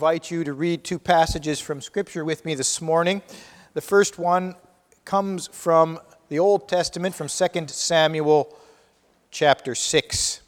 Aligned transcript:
invite 0.00 0.30
you 0.30 0.42
to 0.44 0.54
read 0.54 0.82
two 0.82 0.98
passages 0.98 1.60
from 1.60 1.78
Scripture 1.82 2.24
with 2.24 2.46
me 2.46 2.54
this 2.54 2.80
morning. 2.80 3.20
The 3.74 3.82
first 3.82 4.18
one 4.18 4.54
comes 5.04 5.48
from 5.48 5.98
the 6.30 6.38
Old 6.38 6.70
Testament, 6.70 7.14
from 7.14 7.28
2 7.28 7.66
Samuel 7.66 8.56
chapter 9.30 9.74
6. 9.74 10.40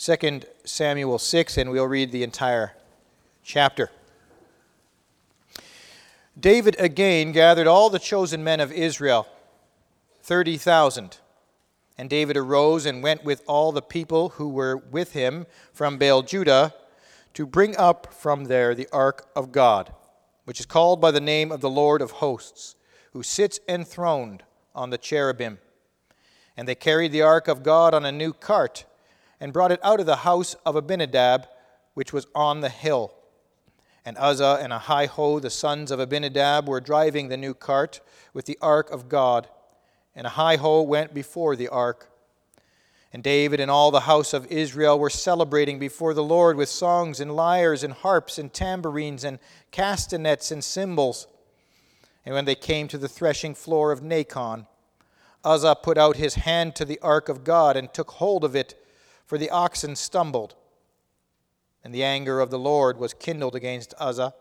2 0.00 0.40
Samuel 0.64 1.18
6, 1.18 1.58
and 1.58 1.70
we'll 1.70 1.86
read 1.86 2.10
the 2.10 2.22
entire 2.22 2.72
chapter. 3.42 3.90
David 6.38 6.74
again 6.78 7.32
gathered 7.32 7.66
all 7.66 7.90
the 7.90 7.98
chosen 7.98 8.42
men 8.42 8.60
of 8.60 8.72
Israel, 8.72 9.28
30,000. 10.22 11.18
And 11.98 12.08
David 12.08 12.38
arose 12.38 12.86
and 12.86 13.02
went 13.02 13.24
with 13.24 13.42
all 13.46 13.72
the 13.72 13.82
people 13.82 14.30
who 14.30 14.48
were 14.48 14.78
with 14.78 15.12
him 15.12 15.44
from 15.70 15.98
Baal 15.98 16.22
Judah 16.22 16.72
to 17.34 17.44
bring 17.44 17.76
up 17.76 18.14
from 18.14 18.44
there 18.44 18.74
the 18.74 18.88
ark 18.90 19.28
of 19.36 19.52
God, 19.52 19.92
which 20.46 20.60
is 20.60 20.66
called 20.66 21.02
by 21.02 21.10
the 21.10 21.20
name 21.20 21.52
of 21.52 21.60
the 21.60 21.68
Lord 21.68 22.00
of 22.00 22.12
hosts, 22.12 22.74
who 23.12 23.22
sits 23.22 23.60
enthroned 23.68 24.44
on 24.74 24.88
the 24.88 24.96
cherubim. 24.96 25.58
And 26.56 26.66
they 26.66 26.74
carried 26.74 27.12
the 27.12 27.20
ark 27.20 27.48
of 27.48 27.62
God 27.62 27.92
on 27.92 28.06
a 28.06 28.12
new 28.12 28.32
cart 28.32 28.86
and 29.40 29.52
brought 29.52 29.72
it 29.72 29.80
out 29.82 30.00
of 30.00 30.06
the 30.06 30.16
house 30.16 30.54
of 30.66 30.76
Abinadab, 30.76 31.46
which 31.94 32.12
was 32.12 32.26
on 32.34 32.60
the 32.60 32.68
hill. 32.68 33.14
And 34.04 34.16
Uzzah 34.18 34.58
and 34.62 34.72
Ahio, 34.72 35.40
the 35.40 35.50
sons 35.50 35.90
of 35.90 36.00
Abinadab, 36.00 36.68
were 36.68 36.80
driving 36.80 37.28
the 37.28 37.36
new 37.36 37.54
cart 37.54 38.00
with 38.32 38.46
the 38.46 38.58
ark 38.60 38.90
of 38.90 39.08
God. 39.08 39.48
And 40.14 40.26
Ahio 40.26 40.86
went 40.86 41.14
before 41.14 41.56
the 41.56 41.68
ark. 41.68 42.08
And 43.12 43.22
David 43.22 43.58
and 43.60 43.70
all 43.70 43.90
the 43.90 44.00
house 44.00 44.32
of 44.32 44.46
Israel 44.46 44.98
were 44.98 45.10
celebrating 45.10 45.78
before 45.78 46.14
the 46.14 46.22
Lord 46.22 46.56
with 46.56 46.68
songs 46.68 47.18
and 47.18 47.34
lyres 47.34 47.82
and 47.82 47.92
harps 47.92 48.38
and 48.38 48.52
tambourines 48.52 49.24
and 49.24 49.38
castanets 49.72 50.50
and 50.50 50.62
cymbals. 50.62 51.26
And 52.24 52.34
when 52.34 52.44
they 52.44 52.54
came 52.54 52.86
to 52.88 52.98
the 52.98 53.08
threshing 53.08 53.54
floor 53.54 53.90
of 53.90 54.00
Nacon, 54.00 54.66
Uzzah 55.42 55.76
put 55.82 55.98
out 55.98 56.16
his 56.16 56.34
hand 56.34 56.76
to 56.76 56.84
the 56.84 57.00
ark 57.00 57.28
of 57.28 57.44
God 57.44 57.76
and 57.76 57.92
took 57.92 58.12
hold 58.12 58.44
of 58.44 58.54
it 58.54 58.79
for 59.30 59.38
the 59.38 59.50
oxen 59.50 59.94
stumbled. 59.94 60.56
And 61.84 61.94
the 61.94 62.02
anger 62.02 62.40
of 62.40 62.50
the 62.50 62.58
Lord 62.58 62.98
was 62.98 63.14
kindled 63.14 63.54
against 63.54 63.94
Uzzah. 63.96 64.34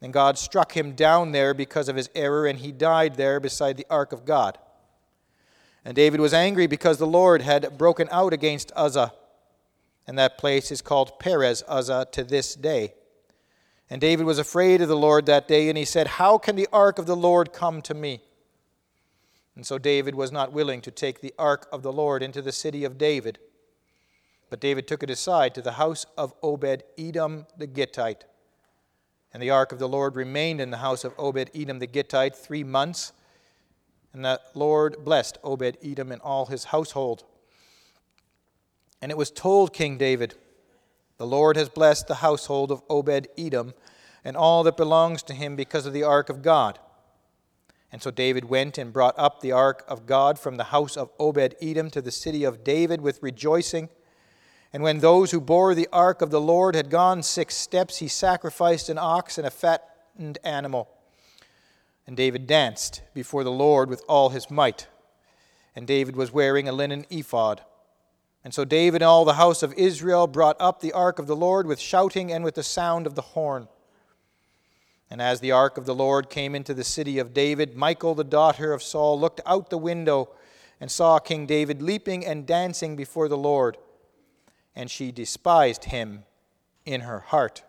And 0.00 0.14
God 0.14 0.38
struck 0.38 0.74
him 0.74 0.92
down 0.92 1.32
there 1.32 1.52
because 1.52 1.90
of 1.90 1.96
his 1.96 2.08
error, 2.14 2.46
and 2.46 2.58
he 2.58 2.72
died 2.72 3.16
there 3.16 3.38
beside 3.38 3.76
the 3.76 3.84
ark 3.90 4.14
of 4.14 4.24
God. 4.24 4.56
And 5.84 5.94
David 5.94 6.20
was 6.20 6.32
angry 6.32 6.66
because 6.66 6.96
the 6.96 7.06
Lord 7.06 7.42
had 7.42 7.76
broken 7.76 8.08
out 8.10 8.32
against 8.32 8.72
Uzzah. 8.74 9.12
And 10.06 10.16
that 10.16 10.38
place 10.38 10.70
is 10.70 10.80
called 10.80 11.18
Perez 11.18 11.62
Uzzah 11.68 12.06
to 12.12 12.24
this 12.24 12.54
day. 12.54 12.94
And 13.90 14.00
David 14.00 14.24
was 14.24 14.38
afraid 14.38 14.80
of 14.80 14.88
the 14.88 14.96
Lord 14.96 15.26
that 15.26 15.46
day, 15.46 15.68
and 15.68 15.76
he 15.76 15.84
said, 15.84 16.06
How 16.06 16.38
can 16.38 16.56
the 16.56 16.68
ark 16.72 16.98
of 16.98 17.04
the 17.04 17.14
Lord 17.14 17.52
come 17.52 17.82
to 17.82 17.92
me? 17.92 18.22
And 19.54 19.66
so 19.66 19.76
David 19.76 20.14
was 20.14 20.32
not 20.32 20.50
willing 20.50 20.80
to 20.80 20.90
take 20.90 21.20
the 21.20 21.34
ark 21.38 21.68
of 21.70 21.82
the 21.82 21.92
Lord 21.92 22.22
into 22.22 22.40
the 22.40 22.52
city 22.52 22.84
of 22.84 22.96
David. 22.96 23.38
But 24.52 24.60
David 24.60 24.86
took 24.86 25.02
it 25.02 25.08
aside 25.08 25.54
to 25.54 25.62
the 25.62 25.72
house 25.72 26.04
of 26.18 26.34
Obed 26.42 26.82
Edom 26.98 27.46
the 27.56 27.66
Gittite. 27.66 28.26
And 29.32 29.42
the 29.42 29.48
ark 29.48 29.72
of 29.72 29.78
the 29.78 29.88
Lord 29.88 30.14
remained 30.14 30.60
in 30.60 30.70
the 30.70 30.76
house 30.76 31.04
of 31.04 31.14
Obed 31.16 31.48
Edom 31.54 31.78
the 31.78 31.86
Gittite 31.86 32.36
three 32.36 32.62
months. 32.62 33.14
And 34.12 34.26
the 34.26 34.42
Lord 34.52 35.06
blessed 35.06 35.38
Obed 35.42 35.78
Edom 35.82 36.12
and 36.12 36.20
all 36.20 36.44
his 36.44 36.64
household. 36.64 37.24
And 39.00 39.10
it 39.10 39.16
was 39.16 39.30
told 39.30 39.72
King 39.72 39.96
David, 39.96 40.34
The 41.16 41.26
Lord 41.26 41.56
has 41.56 41.70
blessed 41.70 42.06
the 42.06 42.16
household 42.16 42.70
of 42.70 42.82
Obed 42.90 43.28
Edom 43.38 43.72
and 44.22 44.36
all 44.36 44.64
that 44.64 44.76
belongs 44.76 45.22
to 45.22 45.32
him 45.32 45.56
because 45.56 45.86
of 45.86 45.94
the 45.94 46.02
ark 46.02 46.28
of 46.28 46.42
God. 46.42 46.78
And 47.90 48.02
so 48.02 48.10
David 48.10 48.50
went 48.50 48.76
and 48.76 48.92
brought 48.92 49.18
up 49.18 49.40
the 49.40 49.52
ark 49.52 49.82
of 49.88 50.04
God 50.04 50.38
from 50.38 50.58
the 50.58 50.64
house 50.64 50.98
of 50.98 51.10
Obed 51.18 51.54
Edom 51.62 51.88
to 51.88 52.02
the 52.02 52.12
city 52.12 52.44
of 52.44 52.62
David 52.62 53.00
with 53.00 53.22
rejoicing. 53.22 53.88
And 54.72 54.82
when 54.82 55.00
those 55.00 55.30
who 55.30 55.40
bore 55.40 55.74
the 55.74 55.88
ark 55.92 56.22
of 56.22 56.30
the 56.30 56.40
Lord 56.40 56.74
had 56.74 56.88
gone 56.88 57.22
six 57.22 57.54
steps, 57.54 57.98
he 57.98 58.08
sacrificed 58.08 58.88
an 58.88 58.98
ox 58.98 59.36
and 59.36 59.46
a 59.46 59.50
fattened 59.50 60.38
animal. 60.42 60.88
And 62.06 62.16
David 62.16 62.46
danced 62.46 63.02
before 63.12 63.44
the 63.44 63.52
Lord 63.52 63.90
with 63.90 64.02
all 64.08 64.30
his 64.30 64.50
might. 64.50 64.88
And 65.76 65.86
David 65.86 66.16
was 66.16 66.32
wearing 66.32 66.68
a 66.68 66.72
linen 66.72 67.04
ephod. 67.10 67.62
And 68.44 68.52
so 68.52 68.64
David 68.64 69.02
and 69.02 69.08
all 69.08 69.24
the 69.24 69.34
house 69.34 69.62
of 69.62 69.74
Israel 69.74 70.26
brought 70.26 70.56
up 70.58 70.80
the 70.80 70.92
ark 70.92 71.18
of 71.18 71.26
the 71.26 71.36
Lord 71.36 71.66
with 71.66 71.78
shouting 71.78 72.32
and 72.32 72.42
with 72.42 72.54
the 72.54 72.62
sound 72.62 73.06
of 73.06 73.14
the 73.14 73.22
horn. 73.22 73.68
And 75.10 75.20
as 75.20 75.40
the 75.40 75.52
ark 75.52 75.76
of 75.76 75.84
the 75.84 75.94
Lord 75.94 76.30
came 76.30 76.54
into 76.54 76.72
the 76.72 76.82
city 76.82 77.18
of 77.18 77.34
David, 77.34 77.76
Michal, 77.76 78.14
the 78.14 78.24
daughter 78.24 78.72
of 78.72 78.82
Saul, 78.82 79.20
looked 79.20 79.42
out 79.44 79.68
the 79.68 79.78
window 79.78 80.30
and 80.80 80.90
saw 80.90 81.18
King 81.18 81.46
David 81.46 81.82
leaping 81.82 82.24
and 82.24 82.46
dancing 82.46 82.96
before 82.96 83.28
the 83.28 83.36
Lord 83.36 83.76
and 84.74 84.90
she 84.90 85.12
despised 85.12 85.84
him 85.84 86.24
in 86.84 87.02
her 87.02 87.20
heart. 87.20 87.62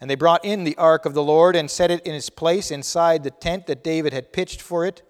And 0.00 0.10
they 0.10 0.16
brought 0.16 0.44
in 0.44 0.64
the 0.64 0.76
ark 0.76 1.06
of 1.06 1.14
the 1.14 1.22
Lord 1.22 1.54
and 1.54 1.70
set 1.70 1.90
it 1.90 2.04
in 2.04 2.14
its 2.14 2.30
place 2.30 2.70
inside 2.70 3.22
the 3.22 3.30
tent 3.30 3.66
that 3.66 3.84
David 3.84 4.12
had 4.12 4.32
pitched 4.32 4.60
for 4.60 4.84
it. 4.84 5.02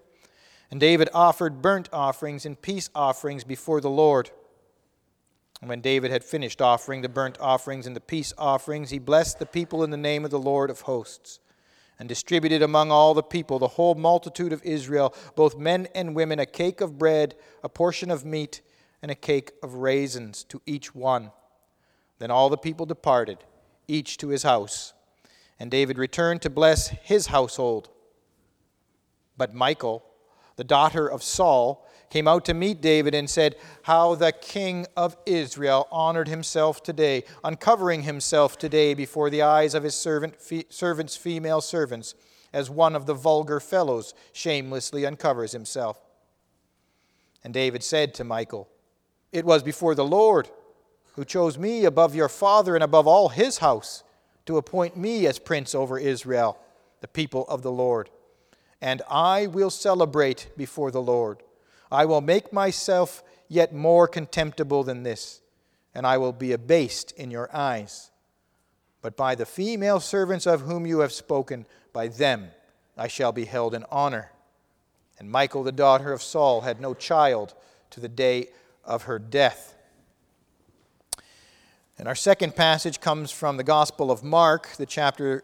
And 0.69 0.79
David 0.79 1.09
offered 1.13 1.61
burnt 1.61 1.89
offerings 1.91 2.45
and 2.45 2.61
peace 2.61 2.89
offerings 2.93 3.43
before 3.43 3.81
the 3.81 3.89
Lord. 3.89 4.29
And 5.61 5.69
when 5.69 5.81
David 5.81 6.11
had 6.11 6.23
finished 6.23 6.61
offering 6.61 7.01
the 7.01 7.09
burnt 7.09 7.39
offerings 7.39 7.87
and 7.87 7.95
the 7.95 8.01
peace 8.01 8.33
offerings, 8.37 8.89
he 8.89 8.99
blessed 8.99 9.39
the 9.39 9.45
people 9.45 9.83
in 9.83 9.91
the 9.91 9.97
name 9.97 10.25
of 10.25 10.31
the 10.31 10.37
Lord 10.37 10.69
of 10.69 10.81
hosts, 10.81 11.39
and 11.97 12.09
distributed 12.09 12.61
among 12.61 12.91
all 12.91 13.13
the 13.13 13.23
people, 13.23 13.59
the 13.59 13.67
whole 13.69 13.95
multitude 13.95 14.51
of 14.51 14.61
Israel, 14.63 15.15
both 15.35 15.57
men 15.57 15.87
and 15.95 16.15
women, 16.15 16.37
a 16.37 16.45
cake 16.45 16.81
of 16.81 16.97
bread, 16.97 17.35
a 17.63 17.69
portion 17.69 18.11
of 18.11 18.25
meat, 18.25 18.61
and 19.03 19.11
a 19.11 19.15
cake 19.15 19.51
of 19.61 19.75
raisins 19.75 20.45
to 20.45 20.61
each 20.65 20.95
one. 20.95 21.29
Then 22.19 22.31
all 22.31 22.49
the 22.49 22.57
people 22.57 22.85
departed, 22.85 23.39
each 23.85 24.17
to 24.19 24.29
his 24.29 24.43
house. 24.43 24.93
And 25.59 25.69
David 25.69 25.97
returned 25.97 26.41
to 26.43 26.49
bless 26.49 26.87
his 26.87 27.27
household. 27.27 27.89
But 29.37 29.53
Michal, 29.53 30.05
the 30.55 30.63
daughter 30.63 31.05
of 31.05 31.21
Saul, 31.21 31.85
came 32.09 32.29
out 32.29 32.45
to 32.45 32.53
meet 32.53 32.79
David 32.79 33.13
and 33.13 33.29
said, 33.29 33.57
How 33.81 34.15
the 34.15 34.31
king 34.31 34.85
of 34.95 35.17
Israel 35.25 35.87
honored 35.91 36.29
himself 36.29 36.81
today, 36.81 37.25
uncovering 37.43 38.03
himself 38.03 38.57
today 38.57 38.93
before 38.93 39.29
the 39.29 39.41
eyes 39.41 39.73
of 39.73 39.83
his 39.83 39.95
servant, 39.95 40.35
servants' 40.69 41.17
female 41.17 41.59
servants, 41.59 42.15
as 42.53 42.69
one 42.69 42.95
of 42.95 43.05
the 43.05 43.15
vulgar 43.15 43.59
fellows 43.59 44.13
shamelessly 44.31 45.05
uncovers 45.05 45.51
himself. 45.51 45.99
And 47.43 47.53
David 47.53 47.83
said 47.83 48.13
to 48.13 48.23
Michal, 48.23 48.69
it 49.33 49.43
was 49.43 49.63
before 49.63 49.95
the 49.95 50.05
Lord 50.05 50.47
who 51.15 51.25
chose 51.25 51.57
me 51.57 51.85
above 51.85 52.15
your 52.15 52.29
father 52.29 52.75
and 52.75 52.83
above 52.83 53.07
all 53.07 53.29
his 53.29 53.57
house 53.57 54.03
to 54.45 54.57
appoint 54.57 54.95
me 54.95 55.27
as 55.27 55.39
prince 55.39 55.75
over 55.75 55.97
Israel, 55.97 56.57
the 57.01 57.07
people 57.07 57.45
of 57.47 57.63
the 57.63 57.71
Lord. 57.71 58.09
And 58.79 59.01
I 59.09 59.47
will 59.47 59.69
celebrate 59.69 60.49
before 60.55 60.91
the 60.91 61.01
Lord. 61.01 61.41
I 61.91 62.05
will 62.05 62.21
make 62.21 62.53
myself 62.53 63.23
yet 63.47 63.73
more 63.73 64.07
contemptible 64.07 64.83
than 64.83 65.03
this, 65.03 65.41
and 65.95 66.05
I 66.05 66.17
will 66.17 66.33
be 66.33 66.51
abased 66.51 67.11
in 67.13 67.31
your 67.31 67.49
eyes. 67.55 68.11
But 69.01 69.17
by 69.17 69.35
the 69.35 69.45
female 69.45 69.99
servants 69.99 70.45
of 70.45 70.61
whom 70.61 70.85
you 70.85 70.99
have 70.99 71.11
spoken, 71.11 71.65
by 71.91 72.07
them 72.07 72.49
I 72.97 73.07
shall 73.07 73.31
be 73.31 73.45
held 73.45 73.73
in 73.73 73.85
honor. 73.91 74.31
And 75.19 75.31
Michal, 75.31 75.63
the 75.63 75.71
daughter 75.71 76.11
of 76.11 76.21
Saul, 76.21 76.61
had 76.61 76.81
no 76.81 76.93
child 76.93 77.53
to 77.91 77.99
the 77.99 78.09
day 78.09 78.49
of 78.85 79.03
her 79.03 79.19
death. 79.19 79.75
And 81.97 82.07
our 82.07 82.15
second 82.15 82.55
passage 82.55 82.99
comes 82.99 83.31
from 83.31 83.57
the 83.57 83.63
Gospel 83.63 84.11
of 84.11 84.23
Mark, 84.23 84.69
the 84.77 84.85
chapter, 84.85 85.43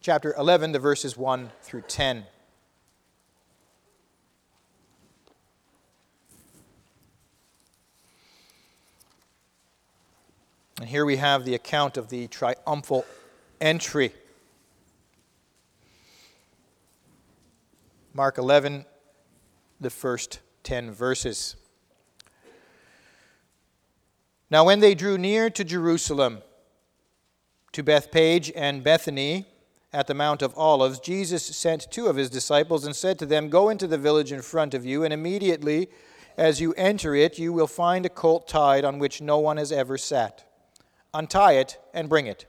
chapter 0.00 0.34
11, 0.36 0.72
the 0.72 0.78
verses 0.78 1.16
1 1.16 1.50
through 1.62 1.82
10. 1.82 2.24
And 10.78 10.88
here 10.88 11.06
we 11.06 11.16
have 11.16 11.44
the 11.44 11.54
account 11.54 11.96
of 11.96 12.10
the 12.10 12.26
triumphal 12.26 13.06
entry. 13.60 14.12
Mark 18.12 18.38
11, 18.38 18.84
the 19.80 19.90
first 19.90 20.40
10 20.64 20.90
verses. 20.90 21.56
Now, 24.50 24.64
when 24.64 24.80
they 24.80 24.94
drew 24.94 25.18
near 25.18 25.50
to 25.50 25.64
Jerusalem, 25.64 26.42
to 27.72 27.82
Bethphage 27.82 28.52
and 28.54 28.84
Bethany 28.84 29.44
at 29.92 30.06
the 30.06 30.14
Mount 30.14 30.40
of 30.40 30.56
Olives, 30.56 31.00
Jesus 31.00 31.44
sent 31.44 31.90
two 31.90 32.06
of 32.06 32.16
his 32.16 32.30
disciples 32.30 32.84
and 32.84 32.94
said 32.94 33.18
to 33.18 33.26
them, 33.26 33.48
Go 33.48 33.68
into 33.68 33.86
the 33.86 33.98
village 33.98 34.32
in 34.32 34.42
front 34.42 34.72
of 34.72 34.86
you, 34.86 35.04
and 35.04 35.12
immediately 35.12 35.88
as 36.36 36.60
you 36.60 36.74
enter 36.74 37.14
it, 37.14 37.38
you 37.38 37.52
will 37.52 37.66
find 37.66 38.04
a 38.04 38.10
colt 38.10 38.46
tied 38.46 38.84
on 38.84 38.98
which 38.98 39.20
no 39.20 39.38
one 39.38 39.56
has 39.56 39.72
ever 39.72 39.96
sat. 39.96 40.44
Untie 41.14 41.52
it 41.52 41.78
and 41.94 42.08
bring 42.08 42.26
it. 42.26 42.46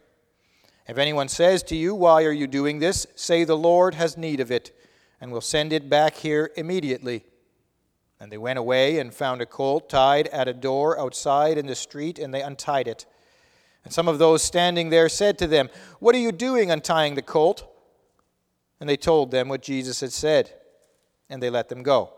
If 0.87 0.97
anyone 0.97 1.29
says 1.29 1.63
to 1.63 1.75
you, 1.75 1.95
Why 1.95 2.23
are 2.23 2.31
you 2.31 2.47
doing 2.47 2.79
this? 2.79 3.07
say, 3.15 3.43
The 3.43 3.57
Lord 3.57 3.95
has 3.95 4.17
need 4.17 4.39
of 4.39 4.51
it, 4.51 4.71
and 5.21 5.31
will 5.31 5.41
send 5.41 5.73
it 5.73 5.89
back 5.89 6.15
here 6.15 6.51
immediately. 6.57 7.23
And 8.19 8.31
they 8.31 8.37
went 8.37 8.57
away 8.57 8.99
and 8.99 9.13
found 9.13 9.41
a 9.41 9.45
colt 9.45 9.89
tied 9.89 10.27
at 10.27 10.47
a 10.47 10.53
door 10.53 10.99
outside 10.99 11.57
in 11.57 11.67
the 11.67 11.75
street, 11.75 12.17
and 12.17 12.33
they 12.33 12.41
untied 12.41 12.87
it. 12.87 13.05
And 13.83 13.93
some 13.93 14.07
of 14.07 14.19
those 14.19 14.41
standing 14.41 14.89
there 14.89 15.07
said 15.07 15.37
to 15.39 15.47
them, 15.47 15.69
What 15.99 16.15
are 16.15 16.19
you 16.19 16.31
doing 16.31 16.71
untying 16.71 17.15
the 17.15 17.21
colt? 17.21 17.65
And 18.79 18.89
they 18.89 18.97
told 18.97 19.31
them 19.31 19.49
what 19.49 19.61
Jesus 19.61 20.01
had 20.01 20.11
said, 20.11 20.53
and 21.29 21.41
they 21.41 21.49
let 21.49 21.69
them 21.69 21.83
go. 21.83 22.13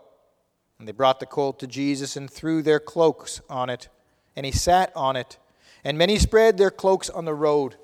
And 0.78 0.88
they 0.88 0.92
brought 0.92 1.20
the 1.20 1.26
colt 1.26 1.58
to 1.60 1.66
Jesus 1.66 2.16
and 2.16 2.30
threw 2.30 2.62
their 2.62 2.80
cloaks 2.80 3.40
on 3.48 3.70
it, 3.70 3.88
and 4.34 4.46
he 4.46 4.52
sat 4.52 4.92
on 4.96 5.16
it. 5.16 5.38
And 5.84 5.96
many 5.96 6.18
spread 6.18 6.56
their 6.56 6.70
cloaks 6.70 7.08
on 7.08 7.24
the 7.24 7.34
road, 7.34 7.76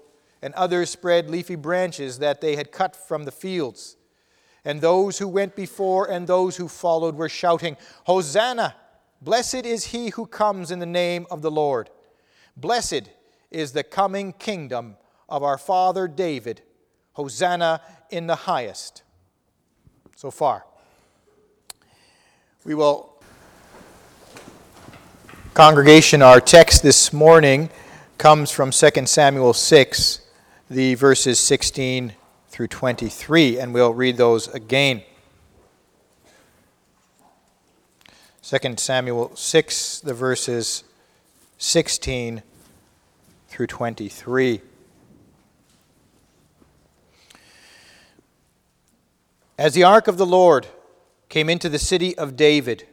and 0.42 0.52
others 0.54 0.90
spread 0.90 1.30
leafy 1.30 1.54
branches 1.54 2.18
that 2.18 2.40
they 2.40 2.56
had 2.56 2.72
cut 2.72 2.96
from 2.96 3.24
the 3.24 3.32
fields. 3.32 3.96
And 4.66 4.80
those 4.80 5.18
who 5.18 5.28
went 5.28 5.54
before 5.54 6.10
and 6.10 6.26
those 6.26 6.56
who 6.56 6.66
followed 6.66 7.14
were 7.14 7.28
shouting, 7.28 7.76
Hosanna! 8.04 8.74
Blessed 9.22 9.64
is 9.64 9.86
he 9.86 10.10
who 10.10 10.26
comes 10.26 10.72
in 10.72 10.80
the 10.80 10.86
name 10.86 11.24
of 11.30 11.40
the 11.40 11.52
Lord. 11.52 11.88
Blessed 12.56 13.08
is 13.52 13.70
the 13.72 13.84
coming 13.84 14.32
kingdom 14.32 14.96
of 15.28 15.44
our 15.44 15.56
father 15.56 16.08
David. 16.08 16.62
Hosanna 17.12 17.80
in 18.10 18.26
the 18.26 18.34
highest. 18.34 19.04
So 20.16 20.32
far. 20.32 20.66
We 22.64 22.74
will. 22.74 23.14
Congregation, 25.54 26.22
our 26.22 26.40
text 26.40 26.82
this 26.82 27.12
morning 27.12 27.70
comes 28.18 28.50
from 28.50 28.72
2 28.72 29.06
Samuel 29.06 29.54
6, 29.54 30.20
the 30.68 30.94
verses 30.96 31.38
16 31.38 32.12
through 32.56 32.68
23, 32.68 33.58
and 33.58 33.74
we'll 33.74 33.92
read 33.92 34.16
those 34.16 34.48
again. 34.48 35.02
2 38.42 38.56
Samuel 38.78 39.36
6, 39.36 40.00
the 40.00 40.14
verses 40.14 40.82
16 41.58 42.42
through 43.48 43.66
23. 43.66 44.62
As 49.58 49.74
the 49.74 49.84
ark 49.84 50.08
of 50.08 50.16
the 50.16 50.24
Lord 50.24 50.66
came 51.28 51.50
into 51.50 51.68
the 51.68 51.78
city 51.78 52.16
of 52.16 52.36
David, 52.36 52.86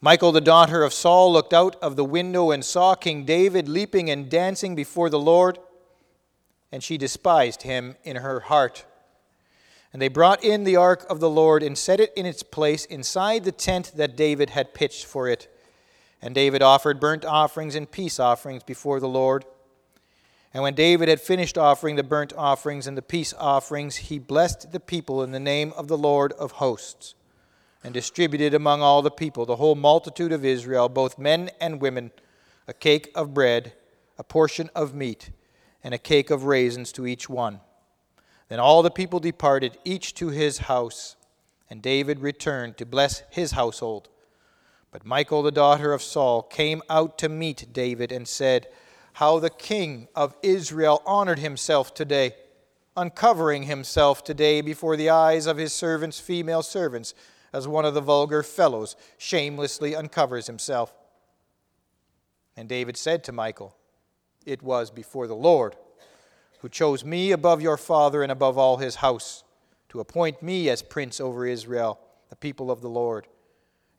Michal, 0.00 0.32
the 0.32 0.40
daughter 0.40 0.82
of 0.82 0.92
Saul, 0.92 1.32
looked 1.32 1.52
out 1.52 1.76
of 1.76 1.94
the 1.94 2.04
window 2.04 2.50
and 2.50 2.64
saw 2.64 2.96
King 2.96 3.24
David 3.24 3.68
leaping 3.68 4.10
and 4.10 4.28
dancing 4.28 4.74
before 4.74 5.08
the 5.08 5.20
Lord 5.20 5.60
and 6.72 6.82
she 6.82 6.96
despised 6.96 7.62
him 7.62 7.96
in 8.02 8.16
her 8.16 8.40
heart. 8.40 8.86
And 9.92 10.00
they 10.00 10.08
brought 10.08 10.42
in 10.42 10.64
the 10.64 10.76
ark 10.76 11.04
of 11.10 11.20
the 11.20 11.28
Lord 11.28 11.62
and 11.62 11.76
set 11.76 12.00
it 12.00 12.14
in 12.16 12.24
its 12.24 12.42
place 12.42 12.86
inside 12.86 13.44
the 13.44 13.52
tent 13.52 13.92
that 13.96 14.16
David 14.16 14.50
had 14.50 14.72
pitched 14.72 15.04
for 15.04 15.28
it. 15.28 15.54
And 16.22 16.34
David 16.34 16.62
offered 16.62 16.98
burnt 16.98 17.26
offerings 17.26 17.74
and 17.74 17.90
peace 17.90 18.18
offerings 18.18 18.62
before 18.62 19.00
the 19.00 19.08
Lord. 19.08 19.44
And 20.54 20.62
when 20.62 20.74
David 20.74 21.08
had 21.08 21.20
finished 21.20 21.58
offering 21.58 21.96
the 21.96 22.02
burnt 22.02 22.32
offerings 22.36 22.86
and 22.86 22.96
the 22.96 23.02
peace 23.02 23.34
offerings, 23.38 23.96
he 23.96 24.18
blessed 24.18 24.72
the 24.72 24.80
people 24.80 25.22
in 25.22 25.32
the 25.32 25.40
name 25.40 25.74
of 25.76 25.88
the 25.88 25.98
Lord 25.98 26.32
of 26.32 26.52
hosts, 26.52 27.14
and 27.82 27.92
distributed 27.92 28.54
among 28.54 28.82
all 28.82 29.02
the 29.02 29.10
people, 29.10 29.44
the 29.44 29.56
whole 29.56 29.74
multitude 29.74 30.30
of 30.30 30.44
Israel, 30.44 30.88
both 30.88 31.18
men 31.18 31.50
and 31.60 31.80
women, 31.80 32.12
a 32.68 32.74
cake 32.74 33.10
of 33.14 33.34
bread, 33.34 33.72
a 34.18 34.24
portion 34.24 34.70
of 34.74 34.94
meat 34.94 35.30
and 35.84 35.94
a 35.94 35.98
cake 35.98 36.30
of 36.30 36.44
raisins 36.44 36.92
to 36.92 37.06
each 37.06 37.28
one. 37.28 37.60
Then 38.48 38.60
all 38.60 38.82
the 38.82 38.90
people 38.90 39.20
departed, 39.20 39.78
each 39.84 40.14
to 40.14 40.28
his 40.28 40.58
house, 40.58 41.16
and 41.70 41.80
David 41.80 42.20
returned 42.20 42.76
to 42.76 42.86
bless 42.86 43.22
his 43.30 43.52
household. 43.52 44.08
But 44.90 45.06
Michal, 45.06 45.42
the 45.42 45.50
daughter 45.50 45.92
of 45.92 46.02
Saul, 46.02 46.42
came 46.42 46.82
out 46.90 47.16
to 47.18 47.28
meet 47.28 47.72
David 47.72 48.12
and 48.12 48.28
said, 48.28 48.68
How 49.14 49.38
the 49.38 49.50
king 49.50 50.08
of 50.14 50.36
Israel 50.42 51.02
honored 51.06 51.38
himself 51.38 51.94
today, 51.94 52.34
uncovering 52.94 53.62
himself 53.62 54.22
today 54.22 54.60
before 54.60 54.96
the 54.96 55.08
eyes 55.08 55.46
of 55.46 55.56
his 55.56 55.72
servants, 55.72 56.20
female 56.20 56.62
servants, 56.62 57.14
as 57.54 57.66
one 57.66 57.86
of 57.86 57.94
the 57.94 58.00
vulgar 58.02 58.42
fellows 58.42 58.96
shamelessly 59.16 59.96
uncovers 59.96 60.46
himself. 60.46 60.92
And 62.54 62.68
David 62.68 62.98
said 62.98 63.24
to 63.24 63.32
Michal, 63.32 63.74
it 64.46 64.62
was 64.62 64.90
before 64.90 65.26
the 65.26 65.34
Lord, 65.34 65.76
who 66.60 66.68
chose 66.68 67.04
me 67.04 67.32
above 67.32 67.60
your 67.60 67.76
father 67.76 68.22
and 68.22 68.30
above 68.30 68.56
all 68.56 68.76
his 68.76 68.96
house, 68.96 69.44
to 69.88 70.00
appoint 70.00 70.42
me 70.42 70.68
as 70.68 70.82
prince 70.82 71.20
over 71.20 71.46
Israel, 71.46 71.98
the 72.30 72.36
people 72.36 72.70
of 72.70 72.80
the 72.80 72.88
Lord. 72.88 73.26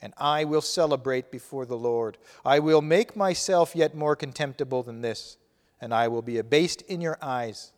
And 0.02 0.14
I 0.18 0.44
will 0.44 0.62
celebrate 0.62 1.32
before 1.32 1.66
the 1.66 1.78
Lord. 1.78 2.18
I 2.44 2.60
will 2.60 2.82
make 2.82 3.16
myself 3.16 3.76
yet 3.76 3.96
more 3.96 4.16
contemptible 4.16 4.84
than 4.84 5.02
this, 5.02 5.38
and 5.80 5.94
I 5.94 6.08
will 6.08 6.22
be 6.22 6.38
abased 6.38 6.82
in 6.84 7.00
your 7.00 7.18
eyes. 7.22 7.72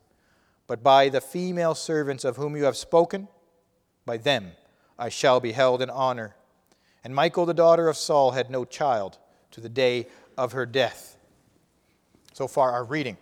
But 0.67 0.81
by 0.81 1.09
the 1.09 1.21
female 1.21 1.75
servants 1.75 2.23
of 2.23 2.38
whom 2.38 2.56
you 2.56 2.63
have 2.63 2.77
spoken, 2.77 3.27
by 4.06 4.17
them 4.17 4.51
I 4.97 5.09
shall 5.09 5.39
be 5.39 5.51
held 5.51 5.81
in 5.81 5.89
honor. 5.89 6.35
And 7.03 7.13
Michal, 7.13 7.45
the 7.45 7.53
daughter 7.53 7.88
of 7.88 7.97
Saul, 7.97 8.31
had 8.31 8.50
no 8.50 8.65
child 8.65 9.19
to 9.51 9.62
the 9.62 9.69
day 9.69 10.07
of 10.38 10.53
her 10.53 10.65
death 10.65 11.14
so 12.35 12.49
far 12.49 12.73
our 12.73 12.83
reading. 12.83 13.15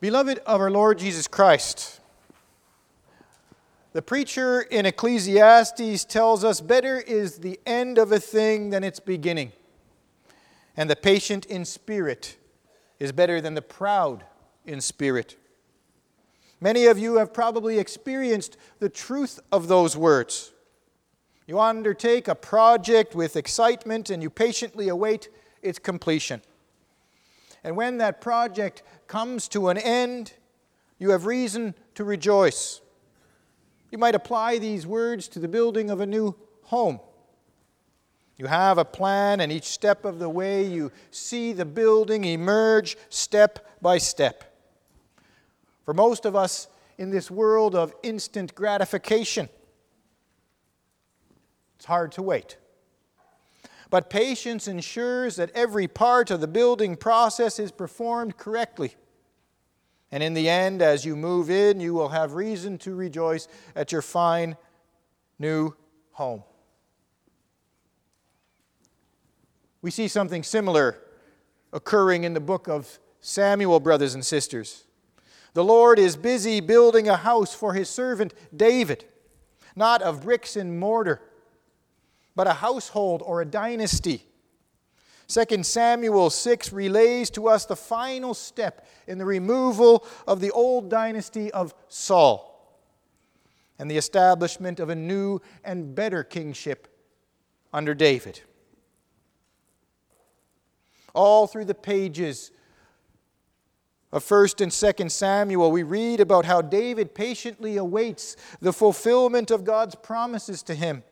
Beloved 0.00 0.38
of 0.38 0.60
our 0.60 0.72
Lord 0.72 0.98
Jesus 0.98 1.28
Christ, 1.28 2.00
the 3.92 4.02
preacher 4.02 4.62
in 4.62 4.86
Ecclesiastes 4.86 6.04
tells 6.06 6.42
us 6.42 6.60
better 6.60 6.98
is 6.98 7.38
the 7.38 7.60
end 7.64 7.96
of 7.96 8.10
a 8.10 8.18
thing 8.18 8.70
than 8.70 8.82
its 8.82 8.98
beginning, 8.98 9.52
and 10.76 10.90
the 10.90 10.96
patient 10.96 11.46
in 11.46 11.64
spirit 11.64 12.38
is 12.98 13.12
better 13.12 13.40
than 13.40 13.54
the 13.54 13.62
proud 13.62 14.24
in 14.66 14.80
spirit. 14.80 15.36
Many 16.62 16.86
of 16.86 16.96
you 16.96 17.16
have 17.16 17.34
probably 17.34 17.80
experienced 17.80 18.56
the 18.78 18.88
truth 18.88 19.40
of 19.50 19.66
those 19.66 19.96
words. 19.96 20.52
You 21.44 21.58
undertake 21.58 22.28
a 22.28 22.36
project 22.36 23.16
with 23.16 23.34
excitement 23.34 24.10
and 24.10 24.22
you 24.22 24.30
patiently 24.30 24.88
await 24.88 25.28
its 25.60 25.80
completion. 25.80 26.40
And 27.64 27.76
when 27.76 27.98
that 27.98 28.20
project 28.20 28.84
comes 29.08 29.48
to 29.48 29.70
an 29.70 29.76
end, 29.76 30.34
you 31.00 31.10
have 31.10 31.26
reason 31.26 31.74
to 31.96 32.04
rejoice. 32.04 32.80
You 33.90 33.98
might 33.98 34.14
apply 34.14 34.58
these 34.58 34.86
words 34.86 35.26
to 35.30 35.40
the 35.40 35.48
building 35.48 35.90
of 35.90 36.00
a 36.00 36.06
new 36.06 36.36
home. 36.62 37.00
You 38.38 38.46
have 38.46 38.78
a 38.78 38.84
plan, 38.84 39.40
and 39.40 39.50
each 39.50 39.64
step 39.64 40.04
of 40.04 40.20
the 40.20 40.30
way 40.30 40.64
you 40.64 40.92
see 41.10 41.52
the 41.52 41.64
building 41.64 42.24
emerge 42.24 42.96
step 43.08 43.66
by 43.82 43.98
step. 43.98 44.51
For 45.84 45.94
most 45.94 46.24
of 46.24 46.36
us 46.36 46.68
in 46.98 47.10
this 47.10 47.30
world 47.30 47.74
of 47.74 47.94
instant 48.02 48.54
gratification, 48.54 49.48
it's 51.76 51.84
hard 51.86 52.12
to 52.12 52.22
wait. 52.22 52.56
But 53.90 54.08
patience 54.08 54.68
ensures 54.68 55.36
that 55.36 55.50
every 55.54 55.86
part 55.86 56.30
of 56.30 56.40
the 56.40 56.46
building 56.46 56.96
process 56.96 57.58
is 57.58 57.70
performed 57.70 58.38
correctly. 58.38 58.94
And 60.10 60.22
in 60.22 60.34
the 60.34 60.48
end, 60.48 60.80
as 60.80 61.04
you 61.04 61.16
move 61.16 61.50
in, 61.50 61.80
you 61.80 61.92
will 61.92 62.10
have 62.10 62.34
reason 62.34 62.78
to 62.78 62.94
rejoice 62.94 63.48
at 63.74 63.92
your 63.92 64.02
fine 64.02 64.56
new 65.38 65.74
home. 66.12 66.44
We 69.82 69.90
see 69.90 70.06
something 70.06 70.42
similar 70.42 70.98
occurring 71.72 72.24
in 72.24 72.34
the 72.34 72.40
book 72.40 72.68
of 72.68 72.98
Samuel, 73.20 73.80
brothers 73.80 74.14
and 74.14 74.24
sisters. 74.24 74.84
The 75.54 75.64
Lord 75.64 75.98
is 75.98 76.16
busy 76.16 76.60
building 76.60 77.08
a 77.08 77.16
house 77.16 77.54
for 77.54 77.74
his 77.74 77.88
servant 77.90 78.32
David, 78.54 79.04
not 79.76 80.00
of 80.02 80.22
bricks 80.22 80.56
and 80.56 80.78
mortar, 80.78 81.20
but 82.34 82.46
a 82.46 82.54
household 82.54 83.22
or 83.24 83.42
a 83.42 83.46
dynasty. 83.46 84.26
2 85.28 85.62
Samuel 85.62 86.30
6 86.30 86.72
relays 86.72 87.30
to 87.30 87.48
us 87.48 87.64
the 87.64 87.76
final 87.76 88.34
step 88.34 88.86
in 89.06 89.18
the 89.18 89.24
removal 89.24 90.06
of 90.26 90.40
the 90.40 90.50
old 90.50 90.90
dynasty 90.90 91.50
of 91.52 91.74
Saul 91.88 92.52
and 93.78 93.90
the 93.90 93.96
establishment 93.96 94.80
of 94.80 94.90
a 94.90 94.94
new 94.94 95.40
and 95.64 95.94
better 95.94 96.22
kingship 96.22 96.88
under 97.72 97.94
David. 97.94 98.40
All 101.14 101.46
through 101.46 101.66
the 101.66 101.74
pages 101.74 102.50
of 104.12 104.22
1st 104.24 104.60
and 104.60 104.70
2nd 104.70 105.10
Samuel, 105.10 105.72
we 105.72 105.82
read 105.82 106.20
about 106.20 106.44
how 106.44 106.60
David 106.60 107.14
patiently 107.14 107.78
awaits 107.78 108.36
the 108.60 108.72
fulfillment 108.72 109.50
of 109.50 109.64
God's 109.64 109.94
promises 109.94 110.62
to 110.64 110.74
him. 110.74 111.02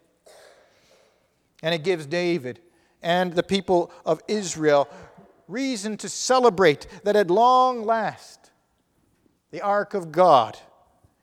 And 1.62 1.74
it 1.74 1.82
gives 1.82 2.06
David 2.06 2.60
and 3.02 3.32
the 3.32 3.42
people 3.42 3.90
of 4.04 4.20
Israel 4.28 4.88
reason 5.48 5.96
to 5.96 6.08
celebrate 6.08 6.86
that 7.04 7.16
at 7.16 7.30
long 7.30 7.84
last 7.84 8.50
the 9.50 9.62
ark 9.62 9.94
of 9.94 10.12
God 10.12 10.58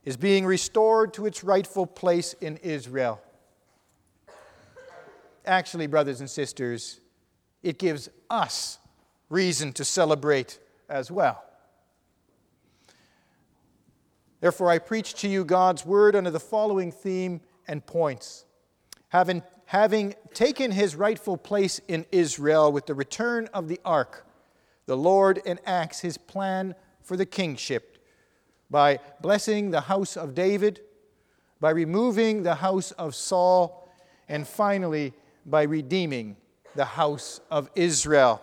is 0.03 0.17
being 0.17 0.45
restored 0.45 1.13
to 1.13 1.25
its 1.25 1.43
rightful 1.43 1.85
place 1.85 2.33
in 2.41 2.57
Israel. 2.57 3.21
Actually, 5.45 5.87
brothers 5.87 6.19
and 6.19 6.29
sisters, 6.29 6.99
it 7.61 7.77
gives 7.77 8.09
us 8.29 8.79
reason 9.29 9.71
to 9.73 9.85
celebrate 9.85 10.59
as 10.89 11.11
well. 11.11 11.46
Therefore, 14.39 14.69
I 14.69 14.79
preach 14.79 15.13
to 15.15 15.27
you 15.27 15.43
God's 15.43 15.85
word 15.85 16.15
under 16.15 16.31
the 16.31 16.39
following 16.39 16.91
theme 16.91 17.41
and 17.67 17.85
points. 17.85 18.45
Having 19.09 19.43
having 19.67 20.15
taken 20.33 20.71
his 20.71 20.95
rightful 20.95 21.35
place 21.35 21.81
in 21.89 22.05
Israel 22.11 22.71
with 22.71 22.85
the 22.85 22.93
return 22.93 23.49
of 23.53 23.67
the 23.67 23.79
ark, 23.83 24.25
the 24.85 24.95
Lord 24.95 25.41
enacts 25.45 25.99
his 25.99 26.17
plan 26.17 26.73
for 27.01 27.17
the 27.17 27.25
kingship 27.25 27.97
by 28.69 28.99
blessing 29.21 29.71
the 29.71 29.81
house 29.81 30.15
of 30.15 30.33
David, 30.33 30.79
by 31.59 31.71
removing 31.71 32.43
the 32.43 32.55
house 32.55 32.91
of 32.91 33.13
Saul, 33.13 33.89
and 34.29 34.47
finally 34.47 35.13
by 35.45 35.63
redeeming 35.63 36.37
the 36.75 36.85
house 36.85 37.41
of 37.51 37.69
Israel. 37.75 38.41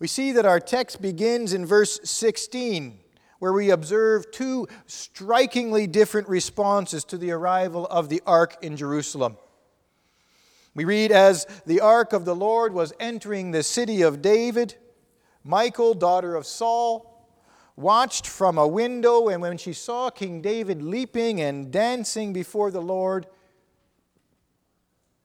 We 0.00 0.08
see 0.08 0.32
that 0.32 0.46
our 0.46 0.60
text 0.60 1.00
begins 1.00 1.52
in 1.52 1.64
verse 1.64 2.00
16 2.02 2.98
where 3.40 3.52
we 3.52 3.70
observe 3.70 4.30
two 4.30 4.68
strikingly 4.86 5.86
different 5.86 6.28
responses 6.28 7.04
to 7.04 7.18
the 7.18 7.32
arrival 7.32 7.86
of 7.86 8.08
the 8.08 8.22
ark 8.26 8.56
in 8.62 8.76
Jerusalem. 8.76 9.36
We 10.74 10.84
read, 10.84 11.10
As 11.10 11.46
the 11.66 11.80
ark 11.80 12.12
of 12.12 12.24
the 12.24 12.36
Lord 12.36 12.72
was 12.72 12.92
entering 13.00 13.50
the 13.50 13.62
city 13.62 14.02
of 14.02 14.22
David, 14.22 14.76
Michal, 15.42 15.94
daughter 15.94 16.36
of 16.36 16.46
Saul, 16.46 17.28
watched 17.76 18.26
from 18.26 18.58
a 18.58 18.68
window, 18.68 19.28
and 19.28 19.40
when 19.42 19.58
she 19.58 19.72
saw 19.72 20.10
King 20.10 20.42
David 20.42 20.82
leaping 20.82 21.40
and 21.40 21.72
dancing 21.72 22.32
before 22.32 22.70
the 22.70 22.82
Lord, 22.82 23.26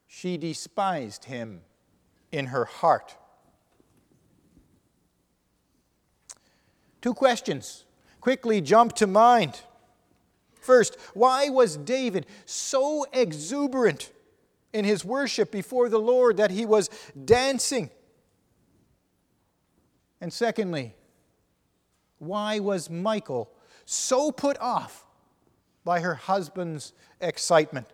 she 0.07 0.37
despised 0.37 1.25
him 1.25 1.61
in 2.31 2.47
her 2.47 2.65
heart. 2.65 3.17
Two 7.01 7.13
questions 7.13 7.84
quickly 8.25 8.59
jump 8.59 8.91
to 8.93 9.05
mind. 9.05 9.61
First, 10.59 10.97
why 11.13 11.49
was 11.49 11.77
David 11.77 12.25
so 12.47 13.05
exuberant 13.13 14.11
in 14.73 14.83
his 14.83 15.05
worship 15.05 15.51
before 15.51 15.89
the 15.89 15.99
Lord 15.99 16.37
that 16.37 16.49
he 16.49 16.65
was 16.65 16.89
dancing? 17.23 17.91
And 20.19 20.33
secondly, 20.33 20.95
why 22.17 22.57
was 22.57 22.89
Michal 22.89 23.47
so 23.85 24.31
put 24.31 24.57
off 24.59 25.05
by 25.83 25.99
her 25.99 26.15
husband's 26.15 26.93
excitement? 27.21 27.85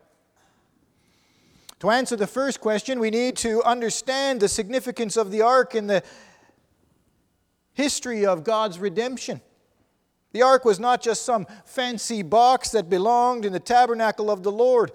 To 1.82 1.90
answer 1.90 2.16
the 2.16 2.26
first 2.26 2.62
question, 2.62 3.02
we 3.02 3.10
need 3.10 3.36
to 3.40 3.62
understand 3.64 4.40
the 4.40 4.48
significance 4.48 5.18
of 5.18 5.30
the 5.30 5.42
ark 5.42 5.76
in 5.76 5.88
the 5.88 6.02
history 7.74 8.26
of 8.26 8.46
God's 8.46 8.80
redemption. 8.80 9.42
The 10.34 10.42
ark 10.42 10.64
was 10.64 10.80
not 10.80 11.02
just 11.02 11.24
some 11.24 11.46
fancy 11.66 12.22
box 12.24 12.70
that 12.70 12.90
belonged 12.90 13.46
in 13.46 13.54
the 13.54 13.60
tabernacle 13.60 14.32
of 14.32 14.44
the 14.44 14.52
Lord. 14.52 14.92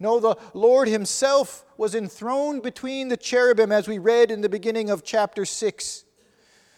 No, 0.00 0.20
the 0.20 0.36
Lord 0.54 0.88
Himself 0.88 1.64
was 1.76 1.94
enthroned 1.94 2.62
between 2.62 3.08
the 3.08 3.16
cherubim, 3.16 3.70
as 3.70 3.86
we 3.86 3.98
read 3.98 4.30
in 4.30 4.40
the 4.40 4.48
beginning 4.48 4.90
of 4.90 5.04
chapter 5.04 5.44
6. 5.44 6.04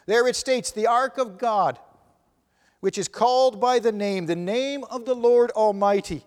There 0.06 0.26
it 0.26 0.37
states, 0.37 0.70
the 0.70 0.87
ark 0.87 1.18
of 1.18 1.38
God, 1.38 1.78
which 2.80 2.99
is 2.99 3.08
called 3.08 3.60
by 3.60 3.78
the 3.78 3.92
name, 3.92 4.26
the 4.26 4.37
name 4.37 4.84
of 4.84 5.04
the 5.04 5.14
Lord 5.14 5.50
Almighty, 5.52 6.25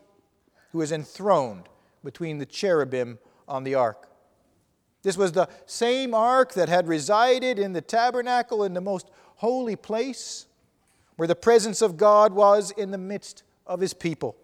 who 0.72 0.82
is 0.82 0.92
enthroned 0.92 1.70
between 2.04 2.38
the 2.38 2.46
cherubim 2.46 3.20
on 3.48 3.64
the 3.64 3.76
ark. 3.76 4.10
This 5.04 5.18
was 5.18 5.34
the 5.34 5.50
same 5.66 6.14
ark 6.14 6.54
that 6.54 6.70
had 6.70 6.88
resided 6.88 7.60
in 7.60 7.74
the 7.74 7.82
tabernacle 7.82 8.64
in 8.64 8.74
the 8.74 8.82
most 8.82 9.10
holy 9.36 9.76
place 9.76 10.48
where 11.16 11.28
the 11.28 11.36
presence 11.36 11.82
of 11.82 11.98
God 11.98 12.34
was 12.34 12.72
in 12.72 12.92
the 12.92 12.98
midst 12.98 13.44
of 13.66 13.80
his 13.80 13.94
people. 13.94 14.36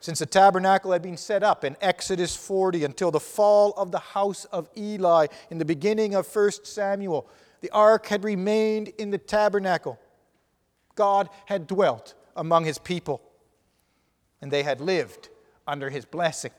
Since 0.00 0.20
the 0.20 0.26
tabernacle 0.26 0.92
had 0.92 1.02
been 1.02 1.16
set 1.16 1.42
up 1.42 1.64
in 1.64 1.76
Exodus 1.80 2.36
40 2.36 2.84
until 2.84 3.10
the 3.10 3.18
fall 3.18 3.72
of 3.72 3.90
the 3.90 3.98
house 3.98 4.44
of 4.46 4.68
Eli 4.76 5.26
in 5.50 5.58
the 5.58 5.64
beginning 5.64 6.14
of 6.14 6.32
1 6.32 6.50
Samuel, 6.64 7.26
the 7.60 7.70
ark 7.70 8.06
had 8.06 8.22
remained 8.22 8.88
in 8.98 9.10
the 9.10 9.18
tabernacle. 9.18 9.98
God 10.94 11.28
had 11.46 11.66
dwelt 11.66 12.14
among 12.36 12.64
his 12.64 12.78
people, 12.78 13.20
and 14.40 14.52
they 14.52 14.62
had 14.62 14.80
lived 14.80 15.28
under 15.66 15.90
his 15.90 16.04
blessing. 16.04 16.52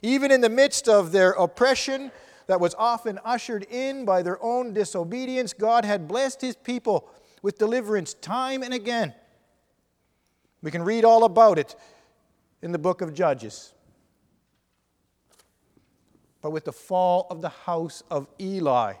Even 0.00 0.30
in 0.30 0.40
the 0.40 0.48
midst 0.48 0.88
of 0.88 1.12
their 1.12 1.32
oppression 1.32 2.12
that 2.48 2.60
was 2.60 2.74
often 2.76 3.20
ushered 3.24 3.64
in 3.70 4.04
by 4.04 4.22
their 4.22 4.42
own 4.42 4.72
disobedience, 4.72 5.52
God 5.52 5.84
had 5.84 6.08
blessed 6.08 6.40
his 6.40 6.56
people 6.56 7.08
with 7.42 7.58
deliverance 7.58 8.14
time 8.14 8.62
and 8.62 8.74
again. 8.74 9.14
We 10.62 10.70
can 10.70 10.82
read 10.82 11.04
all 11.04 11.24
about 11.24 11.58
it 11.58 11.76
in 12.62 12.72
the 12.72 12.78
book 12.78 13.00
of 13.00 13.14
Judges. 13.14 13.74
But 16.40 16.50
with 16.50 16.64
the 16.64 16.72
fall 16.72 17.26
of 17.30 17.42
the 17.42 17.50
house 17.50 18.02
of 18.10 18.26
Eli, 18.40 18.94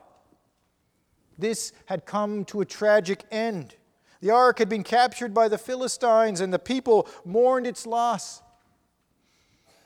this 1.38 1.72
had 1.86 2.04
come 2.04 2.44
to 2.46 2.60
a 2.60 2.64
tragic 2.64 3.24
end. 3.30 3.76
The 4.20 4.30
ark 4.30 4.58
had 4.58 4.68
been 4.68 4.82
captured 4.82 5.32
by 5.32 5.48
the 5.48 5.58
Philistines, 5.58 6.40
and 6.40 6.52
the 6.52 6.58
people 6.58 7.08
mourned 7.24 7.66
its 7.66 7.86
loss. 7.86 8.42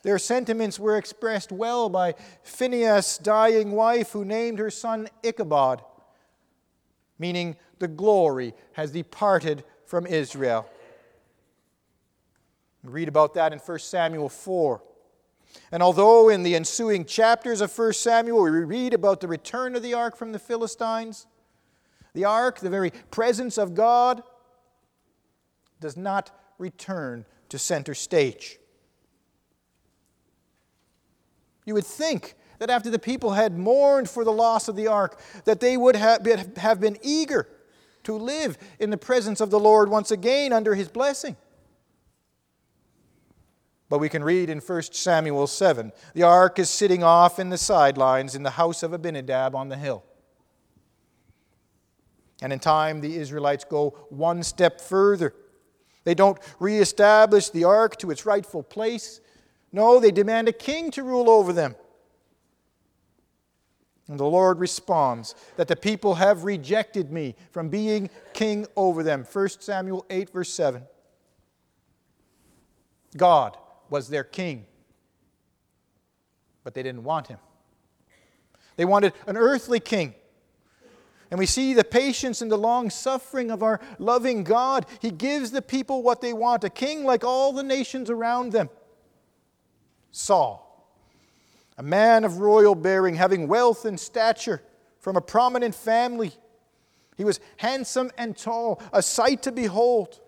Their 0.03 0.19
sentiments 0.19 0.79
were 0.79 0.97
expressed 0.97 1.53
well 1.53 1.89
by 1.89 2.15
Phinehas' 2.43 3.19
dying 3.19 3.73
wife, 3.73 4.11
who 4.11 4.25
named 4.25 4.59
her 4.59 4.71
son 4.71 5.09
Ichabod, 5.23 5.83
meaning 7.19 7.57
the 7.79 7.89
glory 7.89 8.55
has 8.73 8.91
departed 8.91 9.65
from 9.87 10.07
Israel. 10.07 10.69
We 12.83 12.91
read 12.91 13.09
about 13.09 13.35
that 13.35 13.53
in 13.53 13.61
1 13.61 13.79
Samuel 13.79 14.29
4. 14.29 14.83
And 15.71 15.83
although 15.83 16.29
in 16.29 16.43
the 16.43 16.57
ensuing 16.57 17.05
chapters 17.05 17.61
of 17.61 17.77
1 17.77 17.93
Samuel 17.93 18.43
we 18.43 18.51
read 18.51 18.95
about 18.95 19.21
the 19.21 19.29
return 19.29 19.77
of 19.77 19.83
the 19.83 19.95
ark 19.95 20.17
from 20.17 20.33
the 20.33 20.39
Philistines, 20.39 21.27
the 22.15 22.25
ark, 22.25 22.59
the 22.59 22.71
very 22.71 22.91
presence 23.11 23.57
of 23.57 23.75
God, 23.75 24.23
does 25.81 25.97
not 25.97 26.31
return 26.59 27.25
to 27.51 27.59
center 27.59 27.95
stage. 27.95 28.59
You 31.65 31.75
would 31.75 31.87
think 31.87 32.35
that 32.59 32.71
after 32.71 32.91
the 32.91 32.99
people 32.99 33.33
had 33.33 33.59
mourned 33.59 34.09
for 34.09 34.25
the 34.25 34.33
loss 34.33 34.69
of 34.69 34.77
the 34.77 34.87
ark, 34.87 35.21
that 35.45 35.61
they 35.61 35.77
would 35.77 35.97
have 35.97 36.81
been 36.81 36.99
eager 37.03 37.49
to 38.05 38.15
live 38.15 38.59
in 38.79 38.91
the 38.91 38.97
presence 38.97 39.41
of 39.41 39.51
the 39.51 39.61
Lord 39.61 39.89
once 39.89 40.11
again 40.11 40.53
under 40.53 40.75
his 40.75 40.89
blessing. 40.89 41.37
But 43.89 43.99
we 43.99 44.09
can 44.09 44.25
read 44.25 44.49
in 44.49 44.61
1 44.61 44.83
Samuel 44.83 45.47
7 45.47 45.93
the 46.15 46.23
ark 46.23 46.59
is 46.59 46.71
sitting 46.71 47.03
off 47.03 47.39
in 47.39 47.51
the 47.51 47.59
sidelines 47.59 48.35
in 48.35 48.43
the 48.43 48.51
house 48.51 48.83
of 48.83 48.93
Abinadab 48.93 49.55
on 49.55 49.69
the 49.69 49.77
hill. 49.77 50.03
And 52.41 52.53
in 52.53 52.59
time, 52.59 53.01
the 53.01 53.17
Israelites 53.17 53.65
go 53.65 53.91
one 54.09 54.43
step 54.43 54.81
further. 54.81 55.35
They 56.05 56.15
don't 56.15 56.39
reestablish 56.59 57.51
the 57.51 57.65
ark 57.65 57.97
to 57.99 58.11
its 58.11 58.27
rightful 58.27 58.65
place, 58.65 59.21
no, 59.73 59.99
they 59.99 60.11
demand 60.11 60.49
a 60.49 60.53
king 60.53 60.91
to 60.93 61.03
rule 61.03 61.31
over 61.31 61.53
them. 61.53 61.75
And 64.09 64.21
the 64.21 64.25
Lord 64.25 64.59
responds 64.59 65.35
that 65.57 65.69
the 65.69 65.77
people 65.77 66.17
have 66.17 66.45
rejected 66.45 67.11
me 67.11 67.35
from 67.51 67.71
being 67.71 68.11
king 68.35 68.67
over 68.77 69.03
them. 69.03 69.25
1 69.31 69.49
Samuel 69.61 70.05
8, 70.11 70.31
verse 70.31 70.53
7. 70.53 70.83
God 73.17 73.57
was 73.89 74.09
their 74.09 74.25
king. 74.25 74.67
But 76.65 76.75
they 76.75 76.83
didn't 76.83 77.05
want 77.05 77.29
him. 77.29 77.39
They 78.77 78.85
wanted 78.85 79.15
an 79.27 79.37
earthly 79.37 79.81
king. 79.81 80.15
And 81.31 81.39
we 81.39 81.47
see 81.47 81.73
the 81.73 81.85
patience 81.85 82.43
and 82.43 82.51
the 82.51 82.59
long 82.59 82.91
suffering 82.91 83.51
of 83.51 83.63
our 83.63 83.81
loving 83.99 84.45
God. 84.45 84.85
He 85.01 85.11
gives 85.11 85.51
the 85.51 85.63
people 85.63 86.03
what 86.03 86.21
they 86.21 86.35
want 86.35 86.65
a 86.65 86.71
king 86.71 87.05
like 87.05 87.25
all 87.25 87.55
the 87.55 87.63
nations 87.63 88.11
around 88.11 88.53
them. 88.53 88.69
Saul, 90.13 90.87
a 91.79 91.83
man 91.83 92.25
of 92.25 92.39
royal 92.39 92.75
bearing, 92.75 93.15
having 93.15 93.49
wealth 93.49 93.85
and 93.87 93.99
stature, 93.99 94.63
from 95.01 95.17
a 95.17 95.21
prominent 95.21 95.75
family. 95.75 96.33
He 97.17 97.25
was 97.25 97.41
handsome 97.57 98.13
and 98.17 98.37
tall, 98.37 98.81
a 98.93 99.03
sight 99.03 99.43
to 99.43 99.53
behold. 99.53 100.21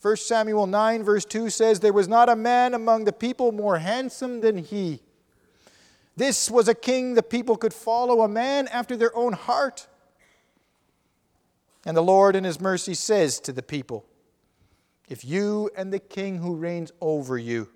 1 0.00 0.16
Samuel 0.16 0.66
9, 0.66 1.02
verse 1.02 1.24
2 1.24 1.50
says, 1.50 1.80
There 1.80 1.92
was 1.92 2.08
not 2.08 2.28
a 2.28 2.36
man 2.36 2.74
among 2.74 3.04
the 3.04 3.12
people 3.12 3.52
more 3.52 3.78
handsome 3.78 4.40
than 4.40 4.56
he. 4.56 5.00
This 6.16 6.50
was 6.50 6.68
a 6.68 6.74
king 6.74 7.14
the 7.14 7.22
people 7.22 7.56
could 7.56 7.74
follow, 7.74 8.22
a 8.22 8.28
man 8.28 8.68
after 8.68 8.96
their 8.96 9.14
own 9.16 9.32
heart. 9.32 9.86
And 11.84 11.96
the 11.96 12.02
Lord, 12.02 12.34
in 12.34 12.44
his 12.44 12.60
mercy, 12.60 12.94
says 12.94 13.40
to 13.40 13.52
the 13.52 13.62
people, 13.62 14.06
If 15.08 15.24
you 15.24 15.70
and 15.76 15.92
the 15.92 15.98
king 15.98 16.38
who 16.38 16.56
reigns 16.56 16.92
over 17.00 17.36
you 17.36 17.68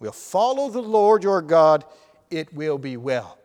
will 0.00 0.12
follow 0.12 0.70
the 0.70 0.82
Lord 0.82 1.22
your 1.22 1.42
God, 1.42 1.84
it 2.30 2.52
will 2.52 2.78
be 2.78 2.96
well. 2.96 3.38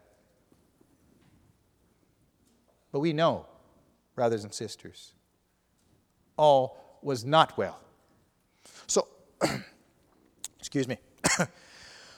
But 2.92 3.02
we 3.02 3.14
know, 3.14 3.46
brothers 4.16 4.46
and 4.46 4.54
sisters, 4.54 5.14
all 6.38 7.00
was 7.02 7.26
not 7.26 7.58
well. 7.58 7.80
So, 8.88 9.08
excuse 10.60 10.88
me. 10.88 10.98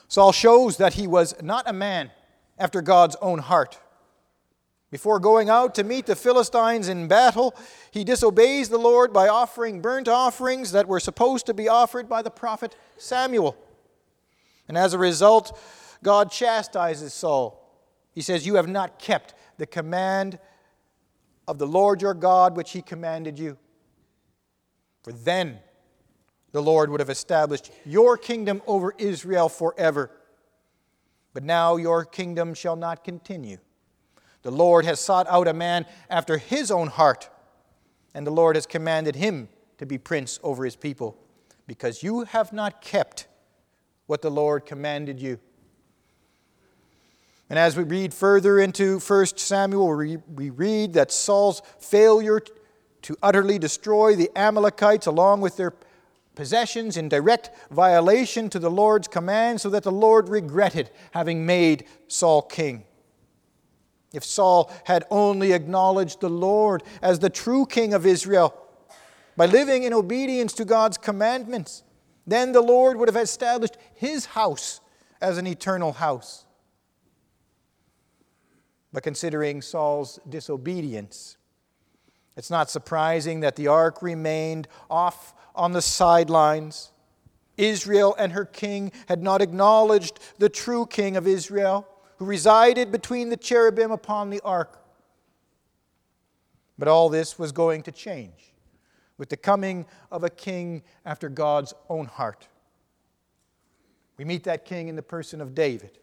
Saul 0.08 0.32
shows 0.32 0.76
that 0.78 0.94
he 0.94 1.06
was 1.06 1.34
not 1.42 1.68
a 1.68 1.72
man 1.72 2.12
after 2.58 2.80
God's 2.80 3.16
own 3.20 3.40
heart. 3.40 3.78
Before 4.90 5.20
going 5.20 5.50
out 5.50 5.74
to 5.74 5.84
meet 5.84 6.06
the 6.06 6.16
Philistines 6.16 6.88
in 6.88 7.08
battle, 7.08 7.54
he 7.90 8.04
disobeys 8.04 8.70
the 8.70 8.78
Lord 8.78 9.12
by 9.12 9.28
offering 9.28 9.82
burnt 9.82 10.08
offerings 10.08 10.72
that 10.72 10.88
were 10.88 11.00
supposed 11.00 11.44
to 11.46 11.54
be 11.54 11.68
offered 11.68 12.08
by 12.08 12.22
the 12.22 12.30
prophet 12.30 12.74
Samuel. 12.96 13.56
And 14.68 14.76
as 14.76 14.92
a 14.92 14.98
result, 14.98 15.58
God 16.02 16.30
chastises 16.30 17.12
Saul. 17.14 17.64
He 18.12 18.20
says, 18.20 18.46
You 18.46 18.56
have 18.56 18.68
not 18.68 18.98
kept 18.98 19.34
the 19.56 19.66
command 19.66 20.38
of 21.46 21.58
the 21.58 21.66
Lord 21.66 22.02
your 22.02 22.14
God 22.14 22.56
which 22.56 22.72
he 22.72 22.82
commanded 22.82 23.38
you. 23.38 23.56
For 25.02 25.12
then 25.12 25.58
the 26.52 26.62
Lord 26.62 26.90
would 26.90 27.00
have 27.00 27.10
established 27.10 27.70
your 27.84 28.16
kingdom 28.16 28.62
over 28.66 28.94
Israel 28.98 29.48
forever. 29.48 30.10
But 31.32 31.44
now 31.44 31.76
your 31.76 32.04
kingdom 32.04 32.54
shall 32.54 32.76
not 32.76 33.04
continue. 33.04 33.58
The 34.42 34.50
Lord 34.50 34.84
has 34.84 35.00
sought 35.00 35.26
out 35.28 35.48
a 35.48 35.52
man 35.52 35.86
after 36.10 36.38
his 36.38 36.70
own 36.70 36.88
heart, 36.88 37.28
and 38.14 38.26
the 38.26 38.30
Lord 38.30 38.56
has 38.56 38.66
commanded 38.66 39.16
him 39.16 39.48
to 39.78 39.86
be 39.86 39.98
prince 39.98 40.40
over 40.42 40.64
his 40.64 40.76
people, 40.76 41.16
because 41.66 42.02
you 42.02 42.24
have 42.24 42.52
not 42.52 42.82
kept 42.82 43.27
what 44.08 44.22
the 44.22 44.30
Lord 44.30 44.66
commanded 44.66 45.20
you. 45.20 45.38
And 47.50 47.58
as 47.58 47.76
we 47.76 47.84
read 47.84 48.12
further 48.12 48.58
into 48.58 48.98
1 48.98 49.26
Samuel, 49.36 49.94
we 50.34 50.50
read 50.50 50.94
that 50.94 51.12
Saul's 51.12 51.62
failure 51.78 52.40
to 53.02 53.16
utterly 53.22 53.58
destroy 53.58 54.16
the 54.16 54.30
Amalekites 54.34 55.06
along 55.06 55.42
with 55.42 55.56
their 55.56 55.74
possessions 56.34 56.96
in 56.96 57.08
direct 57.08 57.50
violation 57.70 58.48
to 58.50 58.58
the 58.58 58.70
Lord's 58.70 59.08
command, 59.08 59.60
so 59.60 59.70
that 59.70 59.82
the 59.82 59.92
Lord 59.92 60.28
regretted 60.28 60.90
having 61.12 61.44
made 61.44 61.84
Saul 62.06 62.42
king. 62.42 62.84
If 64.12 64.24
Saul 64.24 64.72
had 64.84 65.04
only 65.10 65.52
acknowledged 65.52 66.20
the 66.20 66.30
Lord 66.30 66.82
as 67.02 67.18
the 67.18 67.30
true 67.30 67.66
king 67.66 67.92
of 67.92 68.06
Israel 68.06 68.54
by 69.36 69.46
living 69.46 69.82
in 69.82 69.92
obedience 69.92 70.52
to 70.54 70.64
God's 70.64 70.96
commandments, 70.96 71.82
then 72.28 72.52
the 72.52 72.60
Lord 72.60 72.98
would 72.98 73.08
have 73.08 73.16
established 73.16 73.78
his 73.94 74.26
house 74.26 74.82
as 75.20 75.38
an 75.38 75.46
eternal 75.46 75.94
house. 75.94 76.44
But 78.92 79.02
considering 79.02 79.62
Saul's 79.62 80.20
disobedience, 80.28 81.38
it's 82.36 82.50
not 82.50 82.70
surprising 82.70 83.40
that 83.40 83.56
the 83.56 83.68
ark 83.68 84.02
remained 84.02 84.68
off 84.90 85.34
on 85.54 85.72
the 85.72 85.80
sidelines. 85.82 86.92
Israel 87.56 88.14
and 88.18 88.32
her 88.32 88.44
king 88.44 88.92
had 89.08 89.22
not 89.22 89.40
acknowledged 89.40 90.20
the 90.38 90.50
true 90.50 90.84
king 90.84 91.16
of 91.16 91.26
Israel, 91.26 91.88
who 92.18 92.26
resided 92.26 92.92
between 92.92 93.30
the 93.30 93.36
cherubim 93.38 93.90
upon 93.90 94.28
the 94.28 94.40
ark. 94.44 94.84
But 96.78 96.88
all 96.88 97.08
this 97.08 97.38
was 97.38 97.52
going 97.52 97.82
to 97.84 97.92
change 97.92 98.52
with 99.18 99.28
the 99.28 99.36
coming 99.36 99.84
of 100.10 100.24
a 100.24 100.30
king 100.30 100.82
after 101.04 101.28
God's 101.28 101.74
own 101.88 102.06
heart. 102.06 102.48
We 104.16 104.24
meet 104.24 104.44
that 104.44 104.64
king 104.64 104.88
in 104.88 104.96
the 104.96 105.02
person 105.02 105.40
of 105.40 105.54
David. 105.54 105.98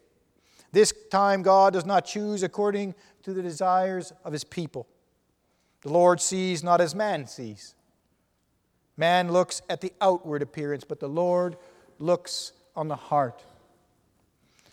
This 0.72 0.92
time, 1.10 1.42
God 1.42 1.72
does 1.72 1.86
not 1.86 2.04
choose 2.04 2.42
according 2.42 2.94
to 3.22 3.32
the 3.32 3.42
desires 3.42 4.12
of 4.24 4.32
his 4.32 4.44
people. 4.44 4.86
The 5.82 5.90
Lord 5.90 6.20
sees 6.20 6.62
not 6.62 6.80
as 6.80 6.94
man 6.94 7.26
sees. 7.26 7.74
Man 8.96 9.30
looks 9.30 9.62
at 9.68 9.80
the 9.80 9.92
outward 10.00 10.42
appearance, 10.42 10.84
but 10.84 11.00
the 11.00 11.08
Lord 11.08 11.56
looks 11.98 12.52
on 12.74 12.88
the 12.88 12.96
heart. 12.96 13.44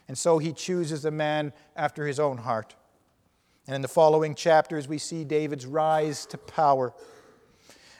And 0.08 0.18
so 0.18 0.38
he 0.38 0.54
chooses 0.54 1.06
a 1.06 1.12
man 1.12 1.54
after 1.76 2.06
his 2.06 2.20
own 2.20 2.38
heart. 2.38 2.76
And 3.68 3.76
in 3.76 3.82
the 3.82 3.88
following 3.88 4.36
chapters, 4.36 4.88
we 4.88 4.98
see 4.98 5.24
David's 5.24 5.66
rise 5.66 6.26
to 6.28 6.38
power. 6.38 6.94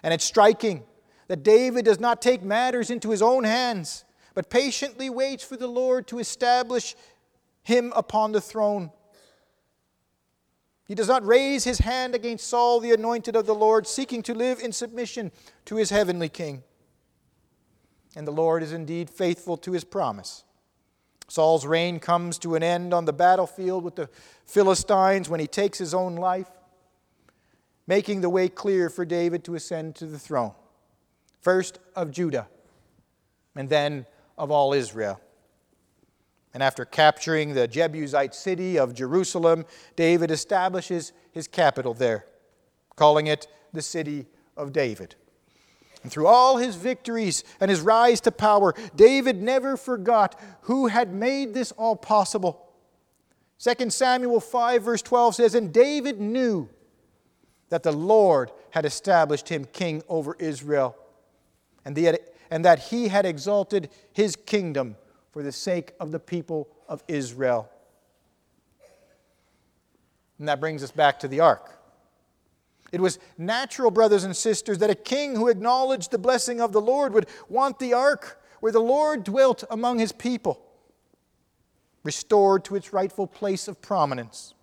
And 0.04 0.14
it's 0.14 0.26
striking 0.26 0.84
that 1.28 1.44
David 1.44 1.86
does 1.86 2.00
not 2.00 2.22
take 2.22 2.44
matters 2.44 2.92
into 2.92 3.10
his 3.10 3.22
own 3.22 3.46
hands, 3.46 4.04
but 4.36 4.50
patiently 4.50 5.10
waits 5.10 5.44
for 5.44 5.58
the 5.58 5.68
Lord 5.68 6.08
to 6.08 6.20
establish 6.20 6.96
him 7.64 7.94
upon 7.96 8.34
the 8.34 8.42
throne. 8.42 8.92
He 10.86 10.96
does 10.96 11.08
not 11.08 11.26
raise 11.26 11.64
his 11.64 11.80
hand 11.80 12.14
against 12.14 12.48
Saul, 12.48 12.82
the 12.82 12.92
anointed 12.92 13.36
of 13.36 13.46
the 13.46 13.56
Lord, 13.56 13.88
seeking 13.88 14.22
to 14.24 14.34
live 14.34 14.60
in 14.60 14.74
submission 14.74 15.32
to 15.66 15.78
his 15.78 15.90
heavenly 15.90 16.30
king. 16.30 16.64
And 18.16 18.28
the 18.28 18.32
Lord 18.32 18.62
is 18.62 18.74
indeed 18.74 19.10
faithful 19.10 19.58
to 19.58 19.72
his 19.72 19.86
promise. 19.86 20.44
Saul's 21.30 21.66
reign 21.66 22.00
comes 22.00 22.38
to 22.40 22.56
an 22.56 22.64
end 22.64 22.94
on 22.94 23.06
the 23.06 23.14
battlefield 23.14 23.84
with 23.84 23.96
the 23.96 24.10
Philistines 24.46 25.30
when 25.30 25.40
he 25.40 25.48
takes 25.48 25.78
his 25.78 25.94
own 25.94 26.16
life, 26.16 26.52
making 27.88 28.22
the 28.22 28.30
way 28.30 28.48
clear 28.50 28.90
for 28.90 29.06
David 29.06 29.44
to 29.46 29.56
ascend 29.56 29.96
to 29.96 30.06
the 30.06 30.20
throne, 30.20 30.54
first 31.42 31.80
of 31.96 32.12
Judah, 32.12 32.48
and 33.56 33.70
then 33.70 34.06
of 34.38 34.52
all 34.52 34.74
Israel. 34.74 35.20
And 36.54 36.62
after 36.62 36.86
capturing 36.86 37.54
the 37.54 37.68
Jebusite 37.68 38.36
city 38.36 38.78
of 38.78 38.94
Jerusalem, 38.94 39.66
David 39.96 40.30
establishes 40.30 41.12
his 41.32 41.48
capital 41.48 41.94
there, 41.94 42.26
calling 42.96 43.28
it 43.28 43.48
the 43.74 43.82
city 43.82 44.28
of 44.56 44.72
David. 44.72 45.16
And 46.04 46.12
through 46.12 46.28
all 46.28 46.58
his 46.58 46.76
victories 46.76 47.44
and 47.60 47.72
his 47.72 47.82
rise 47.82 48.22
to 48.22 48.32
power, 48.32 48.76
David 48.96 49.42
never 49.42 49.78
forgot 49.78 50.40
who 50.64 50.88
had 50.88 51.14
made 51.14 51.54
this 51.54 51.72
all 51.72 51.96
possible. 51.96 52.70
2 53.58 53.90
Samuel 53.90 54.42
5, 54.42 54.84
verse 54.84 55.02
12 55.02 55.36
says, 55.36 55.56
And 55.56 55.74
David 55.74 56.20
knew 56.20 56.70
that 57.74 57.82
the 57.82 57.92
Lord 57.92 58.52
had 58.70 58.86
established 58.86 59.50
him 59.50 59.66
king 59.66 60.04
over 60.08 60.36
Israel, 60.38 60.96
and, 61.84 61.96
the, 61.96 62.20
and 62.52 62.64
that 62.64 62.78
he 62.78 63.08
had 63.08 63.26
exalted 63.26 63.90
his 64.12 64.36
kingdom 64.36 64.96
for 65.32 65.42
the 65.42 65.52
sake 65.52 65.94
of 66.00 66.12
the 66.12 66.20
people 66.20 66.68
of 66.88 67.04
Israel. 67.08 67.68
And 70.38 70.48
that 70.48 70.60
brings 70.60 70.84
us 70.84 70.92
back 70.92 71.20
to 71.22 71.28
the 71.28 71.40
ark. 71.40 71.82
It 72.92 73.02
was 73.02 73.18
natural, 73.40 73.90
brothers 73.90 74.24
and 74.24 74.38
sisters, 74.38 74.78
that 74.78 74.92
a 74.92 74.96
king 74.96 75.36
who 75.36 75.48
acknowledged 75.48 76.12
the 76.12 76.20
blessing 76.20 76.62
of 76.62 76.74
the 76.74 76.82
Lord 76.82 77.12
would 77.16 77.26
want 77.50 77.80
the 77.80 77.96
ark 77.96 78.40
where 78.60 78.72
the 78.72 78.80
Lord 78.82 79.24
dwelt 79.24 79.64
among 79.72 79.98
his 79.98 80.12
people 80.12 80.64
restored 82.04 82.66
to 82.66 82.76
its 82.76 82.94
rightful 82.94 83.26
place 83.26 83.68
of 83.68 83.82
prominence. 83.82 84.54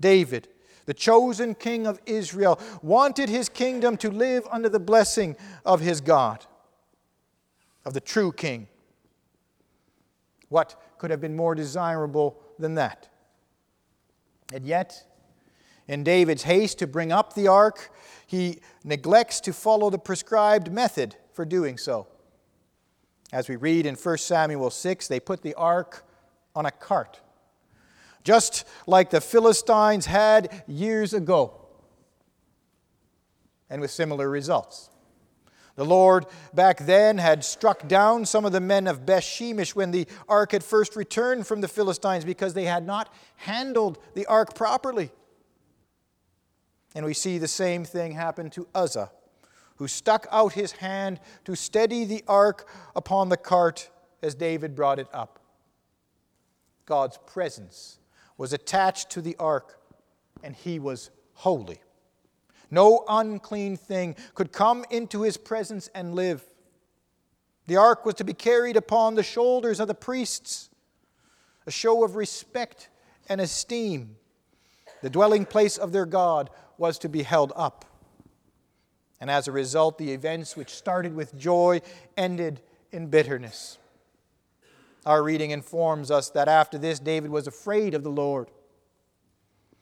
David, 0.00 0.48
the 0.86 0.94
chosen 0.94 1.54
king 1.54 1.86
of 1.86 2.00
Israel, 2.06 2.58
wanted 2.82 3.28
his 3.28 3.48
kingdom 3.48 3.96
to 3.98 4.10
live 4.10 4.46
under 4.50 4.68
the 4.68 4.80
blessing 4.80 5.36
of 5.64 5.80
his 5.80 6.00
God, 6.00 6.46
of 7.84 7.92
the 7.92 8.00
true 8.00 8.32
king. 8.32 8.68
What 10.48 10.80
could 10.98 11.10
have 11.10 11.20
been 11.20 11.36
more 11.36 11.54
desirable 11.54 12.40
than 12.58 12.76
that? 12.76 13.08
And 14.52 14.64
yet, 14.64 15.04
in 15.88 16.04
David's 16.04 16.44
haste 16.44 16.78
to 16.78 16.86
bring 16.86 17.12
up 17.12 17.34
the 17.34 17.48
ark, 17.48 17.90
he 18.26 18.60
neglects 18.84 19.40
to 19.40 19.52
follow 19.52 19.90
the 19.90 19.98
prescribed 19.98 20.72
method 20.72 21.16
for 21.32 21.44
doing 21.44 21.78
so. 21.78 22.06
As 23.32 23.48
we 23.48 23.56
read 23.56 23.86
in 23.86 23.96
1 23.96 24.18
Samuel 24.18 24.70
6, 24.70 25.08
they 25.08 25.20
put 25.20 25.42
the 25.42 25.54
ark 25.54 26.04
on 26.54 26.66
a 26.66 26.70
cart, 26.70 27.20
just 28.26 28.64
like 28.88 29.10
the 29.10 29.20
Philistines 29.20 30.04
had 30.04 30.64
years 30.66 31.14
ago, 31.14 31.54
and 33.70 33.80
with 33.80 33.92
similar 33.92 34.28
results. 34.28 34.90
The 35.76 35.84
Lord 35.84 36.26
back 36.52 36.78
then 36.78 37.18
had 37.18 37.44
struck 37.44 37.86
down 37.86 38.24
some 38.24 38.44
of 38.44 38.50
the 38.50 38.60
men 38.60 38.88
of 38.88 39.06
Beth 39.06 39.22
Shemesh 39.22 39.76
when 39.76 39.92
the 39.92 40.08
ark 40.28 40.52
had 40.52 40.64
first 40.64 40.96
returned 40.96 41.46
from 41.46 41.60
the 41.60 41.68
Philistines 41.68 42.24
because 42.24 42.52
they 42.52 42.64
had 42.64 42.84
not 42.84 43.14
handled 43.36 43.98
the 44.14 44.26
ark 44.26 44.54
properly. 44.54 45.12
And 46.96 47.04
we 47.04 47.14
see 47.14 47.38
the 47.38 47.46
same 47.46 47.84
thing 47.84 48.12
happen 48.12 48.50
to 48.50 48.66
Uzzah, 48.74 49.12
who 49.76 49.86
stuck 49.86 50.26
out 50.32 50.54
his 50.54 50.72
hand 50.72 51.20
to 51.44 51.54
steady 51.54 52.04
the 52.04 52.24
ark 52.26 52.68
upon 52.96 53.28
the 53.28 53.36
cart 53.36 53.88
as 54.20 54.34
David 54.34 54.74
brought 54.74 54.98
it 54.98 55.08
up. 55.12 55.38
God's 56.86 57.18
presence 57.26 57.98
was 58.36 58.52
attached 58.52 59.10
to 59.10 59.20
the 59.20 59.36
ark, 59.38 59.80
and 60.42 60.54
he 60.54 60.78
was 60.78 61.10
holy. 61.34 61.80
No 62.70 63.04
unclean 63.08 63.76
thing 63.76 64.16
could 64.34 64.52
come 64.52 64.84
into 64.90 65.22
his 65.22 65.36
presence 65.36 65.88
and 65.94 66.14
live. 66.14 66.44
The 67.66 67.76
ark 67.76 68.04
was 68.04 68.14
to 68.16 68.24
be 68.24 68.34
carried 68.34 68.76
upon 68.76 69.14
the 69.14 69.22
shoulders 69.22 69.80
of 69.80 69.88
the 69.88 69.94
priests, 69.94 70.70
a 71.66 71.70
show 71.70 72.04
of 72.04 72.16
respect 72.16 72.88
and 73.28 73.40
esteem. 73.40 74.16
The 75.02 75.10
dwelling 75.10 75.44
place 75.44 75.76
of 75.76 75.92
their 75.92 76.06
God 76.06 76.50
was 76.78 76.98
to 77.00 77.08
be 77.08 77.22
held 77.22 77.52
up. 77.56 77.84
And 79.20 79.30
as 79.30 79.48
a 79.48 79.52
result, 79.52 79.98
the 79.98 80.12
events 80.12 80.56
which 80.56 80.70
started 80.70 81.14
with 81.14 81.36
joy 81.36 81.80
ended 82.16 82.60
in 82.92 83.08
bitterness. 83.08 83.78
Our 85.06 85.22
reading 85.22 85.52
informs 85.52 86.10
us 86.10 86.30
that 86.30 86.48
after 86.48 86.78
this, 86.78 86.98
David 86.98 87.30
was 87.30 87.46
afraid 87.46 87.94
of 87.94 88.02
the 88.02 88.10
Lord. 88.10 88.50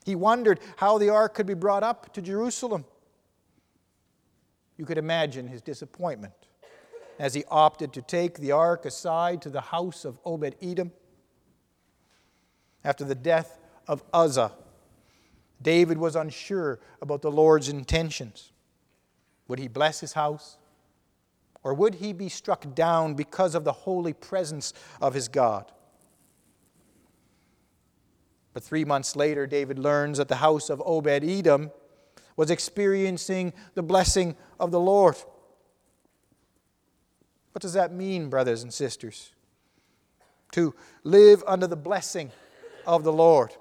He 0.04 0.14
wondered 0.14 0.60
how 0.76 0.98
the 0.98 1.08
ark 1.08 1.34
could 1.34 1.46
be 1.46 1.54
brought 1.54 1.82
up 1.82 2.12
to 2.12 2.20
Jerusalem. 2.20 2.84
You 4.76 4.84
could 4.84 4.98
imagine 4.98 5.48
his 5.48 5.62
disappointment 5.62 6.34
as 7.18 7.32
he 7.32 7.44
opted 7.50 7.94
to 7.94 8.02
take 8.02 8.38
the 8.38 8.52
ark 8.52 8.84
aside 8.84 9.40
to 9.42 9.48
the 9.48 9.62
house 9.62 10.04
of 10.04 10.20
Obed 10.26 10.56
Edom. 10.60 10.92
After 12.84 13.04
the 13.04 13.14
death 13.14 13.58
of 13.88 14.04
Uzzah, 14.12 14.52
David 15.62 15.96
was 15.96 16.16
unsure 16.16 16.80
about 17.00 17.22
the 17.22 17.30
Lord's 17.30 17.70
intentions. 17.70 18.52
Would 19.48 19.58
he 19.58 19.68
bless 19.68 20.00
his 20.00 20.12
house? 20.12 20.58
Or 21.64 21.72
would 21.72 21.96
he 21.96 22.12
be 22.12 22.28
struck 22.28 22.74
down 22.74 23.14
because 23.14 23.54
of 23.54 23.64
the 23.64 23.72
holy 23.72 24.12
presence 24.12 24.74
of 25.00 25.14
his 25.14 25.28
God? 25.28 25.72
But 28.52 28.62
three 28.62 28.84
months 28.84 29.16
later, 29.16 29.46
David 29.46 29.78
learns 29.78 30.18
that 30.18 30.28
the 30.28 30.36
house 30.36 30.70
of 30.70 30.82
Obed 30.84 31.24
Edom 31.24 31.72
was 32.36 32.50
experiencing 32.50 33.52
the 33.74 33.82
blessing 33.82 34.36
of 34.60 34.70
the 34.70 34.78
Lord. 34.78 35.16
What 37.52 37.62
does 37.62 37.72
that 37.72 37.92
mean, 37.92 38.28
brothers 38.28 38.62
and 38.62 38.72
sisters? 38.72 39.32
To 40.52 40.74
live 41.02 41.42
under 41.46 41.66
the 41.66 41.76
blessing 41.76 42.30
of 42.86 43.04
the 43.04 43.12
Lord. 43.12 43.56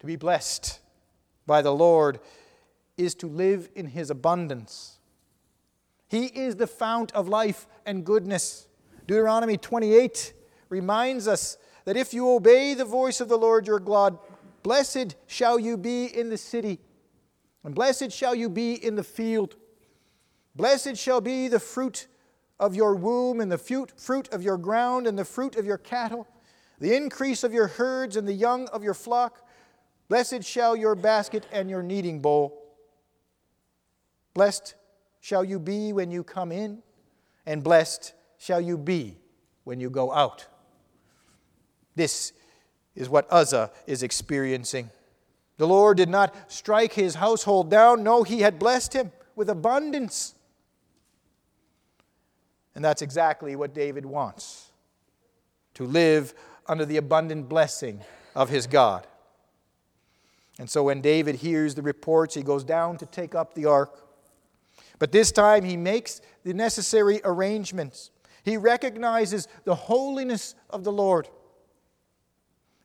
To 0.00 0.06
be 0.06 0.16
blessed 0.16 0.80
by 1.46 1.60
the 1.60 1.74
Lord 1.74 2.18
is 2.96 3.14
to 3.16 3.26
live 3.26 3.68
in 3.74 3.86
His 3.86 4.10
abundance. 4.10 4.98
He 6.08 6.26
is 6.26 6.56
the 6.56 6.66
fount 6.66 7.12
of 7.12 7.28
life 7.28 7.66
and 7.84 8.04
goodness. 8.04 8.68
Deuteronomy 9.06 9.56
28 9.56 10.32
reminds 10.68 11.26
us 11.26 11.56
that 11.84 11.96
if 11.96 12.14
you 12.14 12.30
obey 12.30 12.74
the 12.74 12.84
voice 12.84 13.20
of 13.20 13.28
the 13.28 13.36
Lord 13.36 13.66
your 13.66 13.80
God, 13.80 14.18
blessed 14.62 15.16
shall 15.26 15.58
you 15.58 15.76
be 15.76 16.06
in 16.06 16.30
the 16.30 16.38
city, 16.38 16.78
and 17.64 17.74
blessed 17.74 18.12
shall 18.12 18.34
you 18.34 18.48
be 18.48 18.74
in 18.74 18.94
the 18.94 19.02
field. 19.02 19.56
Blessed 20.56 20.96
shall 20.96 21.20
be 21.20 21.48
the 21.48 21.60
fruit 21.60 22.06
of 22.60 22.76
your 22.76 22.94
womb, 22.94 23.40
and 23.40 23.50
the 23.50 23.58
fruit 23.58 24.32
of 24.32 24.42
your 24.42 24.56
ground, 24.56 25.06
and 25.06 25.18
the 25.18 25.24
fruit 25.24 25.56
of 25.56 25.66
your 25.66 25.78
cattle, 25.78 26.26
the 26.78 26.94
increase 26.94 27.42
of 27.42 27.52
your 27.52 27.66
herds, 27.66 28.16
and 28.16 28.26
the 28.26 28.32
young 28.32 28.68
of 28.68 28.84
your 28.84 28.94
flock. 28.94 29.46
Blessed 30.08 30.44
shall 30.44 30.76
your 30.76 30.94
basket 30.94 31.46
and 31.52 31.68
your 31.68 31.82
kneading 31.82 32.20
bowl. 32.20 32.63
Blessed 34.34 34.74
shall 35.20 35.44
you 35.44 35.58
be 35.58 35.92
when 35.92 36.10
you 36.10 36.24
come 36.24 36.52
in, 36.52 36.82
and 37.46 37.62
blessed 37.62 38.12
shall 38.36 38.60
you 38.60 38.76
be 38.76 39.16
when 39.62 39.80
you 39.80 39.88
go 39.88 40.12
out. 40.12 40.46
This 41.94 42.32
is 42.94 43.08
what 43.08 43.26
Uzzah 43.30 43.70
is 43.86 44.02
experiencing. 44.02 44.90
The 45.56 45.66
Lord 45.66 45.96
did 45.96 46.08
not 46.08 46.34
strike 46.50 46.92
his 46.92 47.14
household 47.14 47.70
down. 47.70 48.02
No, 48.02 48.24
he 48.24 48.40
had 48.40 48.58
blessed 48.58 48.92
him 48.92 49.12
with 49.36 49.48
abundance. 49.48 50.34
And 52.74 52.84
that's 52.84 53.02
exactly 53.02 53.54
what 53.54 53.72
David 53.72 54.04
wants 54.04 54.72
to 55.74 55.84
live 55.84 56.34
under 56.66 56.84
the 56.84 56.96
abundant 56.96 57.48
blessing 57.48 58.00
of 58.34 58.48
his 58.48 58.66
God. 58.66 59.06
And 60.58 60.68
so 60.68 60.84
when 60.84 61.00
David 61.00 61.36
hears 61.36 61.74
the 61.74 61.82
reports, 61.82 62.34
he 62.34 62.42
goes 62.42 62.64
down 62.64 62.96
to 62.98 63.06
take 63.06 63.34
up 63.34 63.54
the 63.54 63.66
ark. 63.66 64.03
But 64.98 65.12
this 65.12 65.32
time 65.32 65.64
he 65.64 65.76
makes 65.76 66.20
the 66.44 66.54
necessary 66.54 67.20
arrangements. 67.24 68.10
He 68.42 68.56
recognizes 68.56 69.48
the 69.64 69.74
holiness 69.74 70.54
of 70.70 70.84
the 70.84 70.92
Lord. 70.92 71.28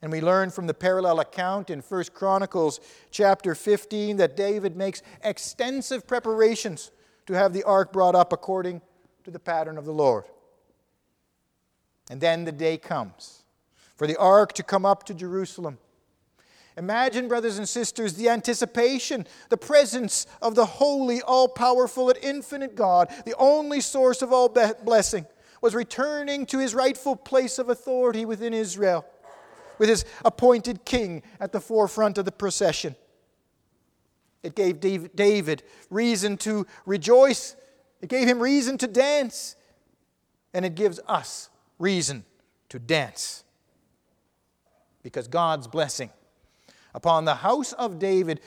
And 0.01 0.11
we 0.11 0.21
learn 0.21 0.49
from 0.49 0.67
the 0.67 0.73
parallel 0.73 1.19
account 1.19 1.69
in 1.69 1.81
1 1.81 2.03
Chronicles 2.13 2.79
chapter 3.11 3.53
15 3.53 4.17
that 4.17 4.37
David 4.37 4.77
makes 4.77 5.01
extensive 5.23 6.07
preparations 6.07 6.91
to 7.25 7.33
have 7.33 7.51
the 7.51 7.63
ark 7.63 7.91
brought 7.91 8.15
up 8.15 8.31
according 8.31 8.81
to 9.25 9.31
the 9.31 9.39
pattern 9.39 9.77
of 9.77 9.85
the 9.85 9.91
Lord. 9.91 10.23
And 12.09 12.21
then 12.21 12.45
the 12.45 12.51
day 12.51 12.77
comes 12.77 13.43
for 13.95 14.07
the 14.07 14.17
ark 14.17 14.53
to 14.53 14.63
come 14.63 14.85
up 14.85 15.03
to 15.03 15.13
Jerusalem. 15.13 15.77
Imagine, 16.77 17.27
brothers 17.27 17.57
and 17.57 17.67
sisters, 17.67 18.13
the 18.13 18.29
anticipation, 18.29 19.25
the 19.49 19.57
presence 19.57 20.25
of 20.41 20.55
the 20.55 20.65
holy, 20.65 21.21
all 21.21 21.47
powerful, 21.47 22.09
and 22.09 22.17
infinite 22.21 22.75
God, 22.75 23.11
the 23.25 23.35
only 23.37 23.81
source 23.81 24.21
of 24.21 24.31
all 24.31 24.49
blessing, 24.49 25.25
was 25.61 25.75
returning 25.75 26.45
to 26.45 26.59
his 26.59 26.73
rightful 26.73 27.15
place 27.15 27.59
of 27.59 27.69
authority 27.69 28.23
within 28.23 28.53
Israel 28.53 29.05
with 29.79 29.89
his 29.89 30.05
appointed 30.23 30.85
king 30.85 31.23
at 31.39 31.51
the 31.51 31.59
forefront 31.61 32.17
of 32.17 32.25
the 32.25 32.31
procession. 32.31 32.95
It 34.43 34.55
gave 34.55 34.79
David 34.79 35.63
reason 35.89 36.37
to 36.37 36.67
rejoice, 36.85 37.55
it 38.01 38.09
gave 38.09 38.27
him 38.27 38.39
reason 38.39 38.77
to 38.77 38.87
dance, 38.87 39.55
and 40.53 40.63
it 40.65 40.75
gives 40.75 40.99
us 41.07 41.49
reason 41.79 42.23
to 42.69 42.79
dance. 42.79 43.43
Because 45.01 45.27
God's 45.27 45.67
blessing 45.67 46.11
upon 46.93 47.25
the 47.25 47.35
house 47.35 47.73
of 47.73 47.99
David 47.99 48.41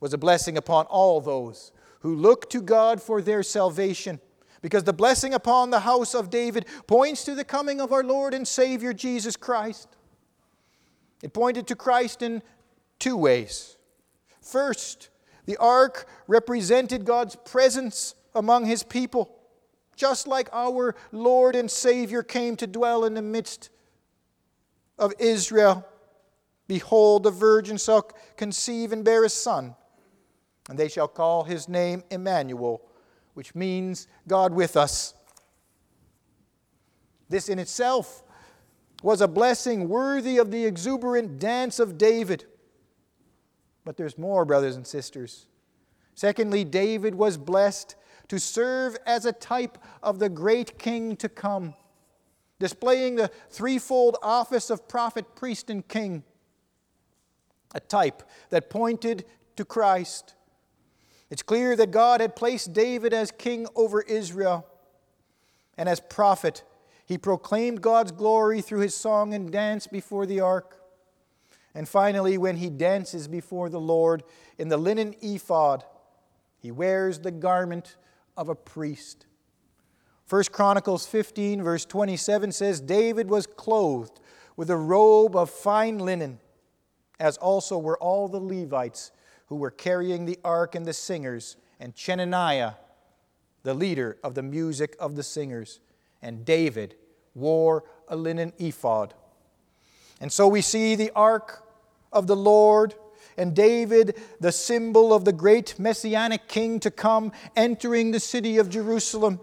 was 0.00 0.12
a 0.12 0.18
blessing 0.18 0.56
upon 0.56 0.86
all 0.86 1.20
those 1.20 1.72
who 2.00 2.14
look 2.14 2.50
to 2.50 2.60
God 2.60 3.00
for 3.00 3.22
their 3.22 3.42
salvation. 3.42 4.20
Because 4.60 4.84
the 4.84 4.92
blessing 4.92 5.34
upon 5.34 5.70
the 5.70 5.80
house 5.80 6.14
of 6.14 6.30
David 6.30 6.66
points 6.86 7.24
to 7.24 7.34
the 7.34 7.44
coming 7.44 7.80
of 7.80 7.92
our 7.92 8.04
Lord 8.04 8.34
and 8.34 8.46
Savior 8.46 8.92
Jesus 8.92 9.36
Christ. 9.36 9.88
It 11.22 11.32
pointed 11.32 11.66
to 11.68 11.76
Christ 11.76 12.22
in 12.22 12.42
two 12.98 13.16
ways. 13.16 13.76
First, 14.40 15.08
the 15.46 15.56
ark 15.56 16.08
represented 16.26 17.04
God's 17.04 17.36
presence 17.36 18.14
among 18.34 18.66
his 18.66 18.82
people, 18.82 19.36
just 19.96 20.26
like 20.26 20.48
our 20.52 20.94
Lord 21.10 21.54
and 21.54 21.70
Savior 21.70 22.22
came 22.22 22.56
to 22.56 22.66
dwell 22.66 23.04
in 23.04 23.14
the 23.14 23.22
midst 23.22 23.70
of 24.98 25.12
Israel. 25.18 25.86
Behold, 26.68 27.24
the 27.24 27.30
virgin 27.30 27.76
shall 27.76 28.02
conceive 28.36 28.92
and 28.92 29.04
bear 29.04 29.24
a 29.24 29.28
son, 29.28 29.74
and 30.68 30.78
they 30.78 30.88
shall 30.88 31.08
call 31.08 31.44
his 31.44 31.68
name 31.68 32.02
Emmanuel, 32.10 32.82
which 33.34 33.54
means 33.54 34.08
God 34.28 34.52
with 34.52 34.76
us. 34.76 35.14
This 37.28 37.48
in 37.48 37.58
itself 37.58 38.22
was 39.02 39.20
a 39.20 39.28
blessing 39.28 39.88
worthy 39.88 40.38
of 40.38 40.50
the 40.50 40.64
exuberant 40.64 41.38
dance 41.38 41.80
of 41.80 41.98
David. 41.98 42.44
But 43.84 43.96
there's 43.96 44.16
more, 44.16 44.44
brothers 44.44 44.76
and 44.76 44.86
sisters. 44.86 45.46
Secondly, 46.14 46.62
David 46.64 47.14
was 47.14 47.36
blessed 47.36 47.96
to 48.28 48.38
serve 48.38 48.96
as 49.06 49.26
a 49.26 49.32
type 49.32 49.78
of 50.02 50.18
the 50.18 50.28
great 50.28 50.78
king 50.78 51.16
to 51.16 51.28
come, 51.28 51.74
displaying 52.60 53.16
the 53.16 53.30
threefold 53.50 54.16
office 54.22 54.70
of 54.70 54.86
prophet, 54.88 55.34
priest, 55.34 55.68
and 55.68 55.86
king, 55.88 56.22
a 57.74 57.80
type 57.80 58.22
that 58.50 58.70
pointed 58.70 59.24
to 59.56 59.64
Christ. 59.64 60.34
It's 61.30 61.42
clear 61.42 61.76
that 61.76 61.90
God 61.90 62.20
had 62.20 62.36
placed 62.36 62.72
David 62.72 63.12
as 63.14 63.30
king 63.30 63.66
over 63.74 64.02
Israel 64.02 64.66
and 65.78 65.88
as 65.88 66.00
prophet 66.00 66.62
He 67.06 67.18
proclaimed 67.18 67.82
God's 67.82 68.12
glory 68.12 68.60
through 68.60 68.80
his 68.80 68.94
song 68.94 69.34
and 69.34 69.50
dance 69.50 69.86
before 69.86 70.26
the 70.26 70.40
ark. 70.40 70.82
And 71.74 71.88
finally, 71.88 72.38
when 72.38 72.56
he 72.56 72.70
dances 72.70 73.28
before 73.28 73.68
the 73.68 73.80
Lord 73.80 74.22
in 74.58 74.68
the 74.68 74.76
linen 74.76 75.14
ephod, 75.22 75.84
he 76.58 76.70
wears 76.70 77.18
the 77.18 77.30
garment 77.30 77.96
of 78.36 78.48
a 78.48 78.54
priest. 78.54 79.26
1 80.28 80.44
Chronicles 80.52 81.06
15, 81.06 81.62
verse 81.62 81.84
27 81.84 82.52
says, 82.52 82.80
David 82.80 83.28
was 83.28 83.46
clothed 83.46 84.20
with 84.56 84.70
a 84.70 84.76
robe 84.76 85.36
of 85.36 85.50
fine 85.50 85.98
linen, 85.98 86.38
as 87.22 87.36
also 87.36 87.78
were 87.78 87.96
all 87.98 88.26
the 88.26 88.40
Levites 88.40 89.12
who 89.46 89.54
were 89.54 89.70
carrying 89.70 90.24
the 90.26 90.38
ark 90.44 90.74
and 90.74 90.84
the 90.84 90.92
singers, 90.92 91.56
and 91.78 91.94
Chenaniah, 91.94 92.72
the 93.62 93.74
leader 93.74 94.18
of 94.24 94.34
the 94.34 94.42
music 94.42 94.96
of 94.98 95.14
the 95.14 95.22
singers. 95.22 95.78
And 96.20 96.44
David 96.44 96.96
wore 97.34 97.84
a 98.08 98.16
linen 98.16 98.52
ephod. 98.58 99.14
And 100.20 100.32
so 100.32 100.48
we 100.48 100.62
see 100.62 100.96
the 100.96 101.12
ark 101.14 101.64
of 102.12 102.26
the 102.26 102.36
Lord 102.36 102.94
and 103.36 103.54
David, 103.54 104.20
the 104.40 104.52
symbol 104.52 105.14
of 105.14 105.24
the 105.24 105.32
great 105.32 105.78
messianic 105.78 106.48
king 106.48 106.80
to 106.80 106.90
come, 106.90 107.32
entering 107.56 108.10
the 108.10 108.20
city 108.20 108.58
of 108.58 108.68
Jerusalem. 108.68 109.40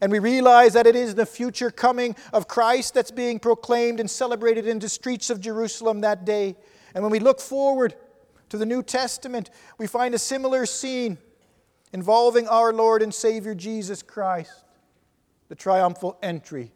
And 0.00 0.10
we 0.10 0.18
realize 0.18 0.72
that 0.72 0.86
it 0.86 0.96
is 0.96 1.14
the 1.14 1.26
future 1.26 1.70
coming 1.70 2.16
of 2.32 2.48
Christ 2.48 2.94
that's 2.94 3.10
being 3.10 3.38
proclaimed 3.38 4.00
and 4.00 4.10
celebrated 4.10 4.66
in 4.66 4.78
the 4.78 4.88
streets 4.88 5.28
of 5.28 5.40
Jerusalem 5.40 6.00
that 6.00 6.24
day. 6.24 6.56
And 6.94 7.02
when 7.02 7.12
we 7.12 7.20
look 7.20 7.40
forward 7.40 7.94
to 8.48 8.58
the 8.58 8.66
New 8.66 8.82
Testament, 8.82 9.50
we 9.78 9.86
find 9.86 10.14
a 10.14 10.18
similar 10.18 10.66
scene 10.66 11.18
involving 11.92 12.48
our 12.48 12.72
Lord 12.72 13.02
and 13.02 13.12
Savior 13.12 13.54
Jesus 13.54 14.02
Christ, 14.02 14.52
the 15.48 15.54
triumphal 15.54 16.18
entry. 16.22 16.72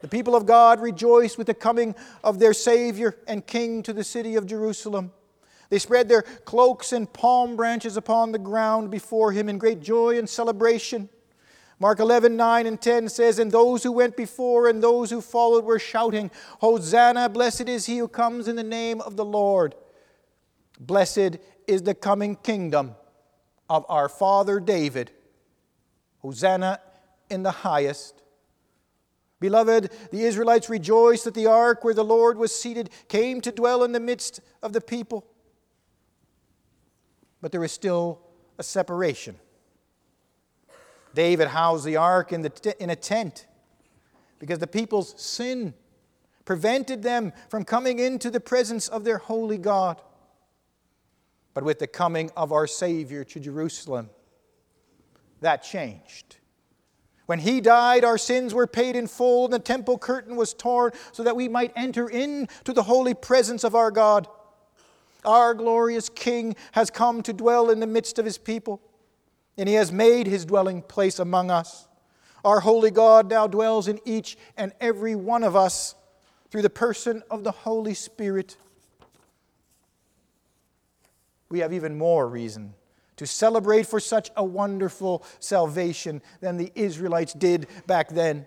The 0.00 0.08
people 0.08 0.34
of 0.34 0.46
God 0.46 0.80
rejoice 0.80 1.36
with 1.36 1.46
the 1.46 1.54
coming 1.54 1.94
of 2.24 2.38
their 2.38 2.54
Savior 2.54 3.16
and 3.26 3.46
King 3.46 3.82
to 3.82 3.92
the 3.92 4.04
city 4.04 4.36
of 4.36 4.46
Jerusalem. 4.46 5.12
They 5.68 5.78
spread 5.78 6.08
their 6.08 6.22
cloaks 6.22 6.92
and 6.92 7.12
palm 7.12 7.54
branches 7.54 7.96
upon 7.96 8.32
the 8.32 8.38
ground 8.38 8.90
before 8.90 9.30
him 9.32 9.48
in 9.48 9.58
great 9.58 9.80
joy 9.80 10.18
and 10.18 10.28
celebration. 10.28 11.08
Mark 11.80 11.98
11, 11.98 12.36
9 12.36 12.66
and 12.66 12.80
10 12.80 13.08
says, 13.08 13.38
And 13.38 13.50
those 13.50 13.82
who 13.82 13.90
went 13.90 14.16
before 14.16 14.68
and 14.68 14.82
those 14.82 15.10
who 15.10 15.20
followed 15.20 15.64
were 15.64 15.78
shouting, 15.78 16.30
Hosanna, 16.60 17.28
blessed 17.28 17.68
is 17.68 17.86
he 17.86 17.98
who 17.98 18.06
comes 18.06 18.46
in 18.46 18.54
the 18.54 18.62
name 18.62 19.00
of 19.00 19.16
the 19.16 19.24
Lord. 19.24 19.74
Blessed 20.78 21.38
is 21.66 21.82
the 21.82 21.94
coming 21.94 22.36
kingdom 22.36 22.94
of 23.68 23.84
our 23.88 24.08
father 24.08 24.60
David. 24.60 25.10
Hosanna 26.20 26.80
in 27.30 27.42
the 27.42 27.50
highest. 27.50 28.22
Beloved, 29.40 29.90
the 30.12 30.22
Israelites 30.22 30.68
rejoiced 30.68 31.24
that 31.24 31.34
the 31.34 31.46
ark 31.46 31.82
where 31.82 31.94
the 31.94 32.04
Lord 32.04 32.36
was 32.36 32.54
seated 32.54 32.90
came 33.08 33.40
to 33.40 33.50
dwell 33.50 33.82
in 33.82 33.92
the 33.92 34.00
midst 34.00 34.40
of 34.62 34.72
the 34.72 34.82
people 34.82 35.26
but 37.40 37.52
there 37.52 37.64
is 37.64 37.72
still 37.72 38.20
a 38.58 38.62
separation. 38.62 39.36
David 41.14 41.48
housed 41.48 41.84
the 41.84 41.96
ark 41.96 42.32
in, 42.32 42.42
the 42.42 42.50
t- 42.50 42.72
in 42.78 42.90
a 42.90 42.96
tent 42.96 43.46
because 44.38 44.58
the 44.58 44.66
people's 44.66 45.14
sin 45.20 45.74
prevented 46.44 47.02
them 47.02 47.32
from 47.48 47.64
coming 47.64 47.98
into 47.98 48.30
the 48.30 48.40
presence 48.40 48.88
of 48.88 49.04
their 49.04 49.18
holy 49.18 49.58
God. 49.58 50.00
But 51.54 51.64
with 51.64 51.78
the 51.78 51.86
coming 51.86 52.30
of 52.36 52.52
our 52.52 52.66
Savior 52.66 53.24
to 53.24 53.40
Jerusalem, 53.40 54.10
that 55.40 55.62
changed. 55.62 56.36
When 57.26 57.38
he 57.38 57.60
died, 57.60 58.04
our 58.04 58.18
sins 58.18 58.52
were 58.52 58.66
paid 58.66 58.96
in 58.96 59.06
full, 59.06 59.44
and 59.44 59.54
the 59.54 59.60
temple 59.60 59.98
curtain 59.98 60.34
was 60.34 60.52
torn 60.52 60.92
so 61.12 61.22
that 61.22 61.36
we 61.36 61.48
might 61.48 61.72
enter 61.76 62.08
into 62.08 62.72
the 62.72 62.82
holy 62.82 63.14
presence 63.14 63.62
of 63.62 63.74
our 63.74 63.90
God. 63.92 64.26
Our 65.24 65.54
glorious 65.54 66.08
King 66.08 66.56
has 66.72 66.90
come 66.90 67.22
to 67.22 67.32
dwell 67.32 67.70
in 67.70 67.78
the 67.78 67.86
midst 67.86 68.18
of 68.18 68.24
his 68.24 68.38
people, 68.38 68.80
and 69.60 69.68
he 69.68 69.74
has 69.74 69.92
made 69.92 70.26
his 70.26 70.46
dwelling 70.46 70.80
place 70.80 71.18
among 71.18 71.50
us. 71.50 71.86
Our 72.46 72.60
holy 72.60 72.90
God 72.90 73.28
now 73.28 73.46
dwells 73.46 73.88
in 73.88 74.00
each 74.06 74.38
and 74.56 74.72
every 74.80 75.14
one 75.14 75.44
of 75.44 75.54
us 75.54 75.94
through 76.50 76.62
the 76.62 76.70
person 76.70 77.22
of 77.30 77.44
the 77.44 77.50
Holy 77.50 77.92
Spirit. 77.92 78.56
We 81.50 81.58
have 81.58 81.74
even 81.74 81.98
more 81.98 82.26
reason 82.26 82.72
to 83.16 83.26
celebrate 83.26 83.86
for 83.86 84.00
such 84.00 84.30
a 84.34 84.42
wonderful 84.42 85.22
salvation 85.40 86.22
than 86.40 86.56
the 86.56 86.72
Israelites 86.74 87.34
did 87.34 87.66
back 87.86 88.08
then. 88.08 88.46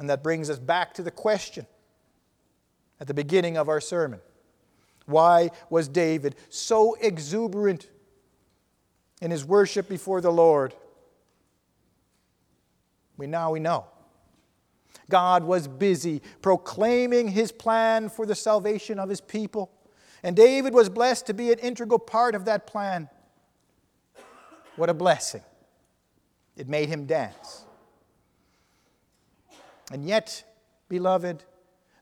And 0.00 0.10
that 0.10 0.24
brings 0.24 0.50
us 0.50 0.58
back 0.58 0.94
to 0.94 1.02
the 1.04 1.12
question 1.12 1.64
at 2.98 3.06
the 3.06 3.14
beginning 3.14 3.56
of 3.56 3.68
our 3.68 3.80
sermon 3.80 4.18
why 5.06 5.52
was 5.70 5.86
David 5.86 6.34
so 6.48 6.94
exuberant 7.00 7.88
in 9.20 9.30
his 9.30 9.44
worship 9.44 9.88
before 9.88 10.20
the 10.20 10.30
Lord? 10.30 10.74
We 13.16 13.26
now 13.26 13.50
we 13.50 13.60
know. 13.60 13.86
God 15.10 15.44
was 15.44 15.66
busy 15.66 16.22
proclaiming 16.42 17.28
his 17.28 17.50
plan 17.50 18.08
for 18.08 18.26
the 18.26 18.34
salvation 18.34 18.98
of 18.98 19.08
his 19.08 19.20
people. 19.20 19.70
And 20.22 20.36
David 20.36 20.74
was 20.74 20.88
blessed 20.88 21.26
to 21.26 21.34
be 21.34 21.52
an 21.52 21.58
integral 21.58 21.98
part 21.98 22.34
of 22.34 22.44
that 22.44 22.66
plan. 22.66 23.08
What 24.76 24.90
a 24.90 24.94
blessing. 24.94 25.42
It 26.56 26.68
made 26.68 26.88
him 26.88 27.06
dance. 27.06 27.64
And 29.92 30.04
yet, 30.04 30.44
beloved, 30.88 31.44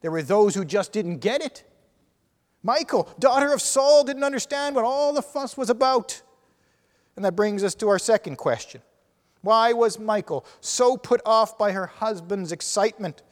there 0.01 0.11
were 0.11 0.23
those 0.23 0.55
who 0.55 0.65
just 0.65 0.93
didn't 0.93 1.19
get 1.19 1.43
it. 1.43 1.65
Michal, 2.63 3.09
daughter 3.19 3.53
of 3.53 3.63
Saul, 3.63 4.03
didn't 4.03 4.25
understand 4.25 4.75
what 4.75 4.85
all 4.85 5.13
the 5.13 5.23
fuss 5.23 5.57
was 5.57 5.71
about. 5.71 6.23
And 7.17 7.25
that 7.25 7.35
brings 7.35 7.65
us 7.65 7.75
to 7.77 7.89
our 7.89 7.99
second 7.99 8.37
question 8.37 8.83
Why 9.41 9.73
was 9.73 9.99
Michal 9.99 10.45
so 10.61 10.97
put 10.97 11.21
off 11.25 11.59
by 11.59 11.73
her 11.73 11.87
husband's 11.87 12.53
excitement? 12.53 13.23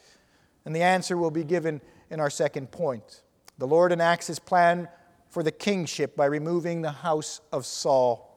And 0.65 0.75
the 0.75 0.83
answer 0.83 1.17
will 1.17 1.31
be 1.31 1.45
given 1.45 1.83
in 2.11 2.21
our 2.21 2.31
second 2.31 2.71
point. 2.71 3.23
The 3.59 3.67
Lord 3.67 3.93
enacts 3.93 4.27
his 4.27 4.39
plan 4.39 4.89
for 5.29 5.43
the 5.43 5.53
kingship 5.53 6.17
by 6.17 6.25
removing 6.25 6.81
the 6.81 6.91
house 6.91 7.41
of 7.53 7.67
Saul. 7.67 8.31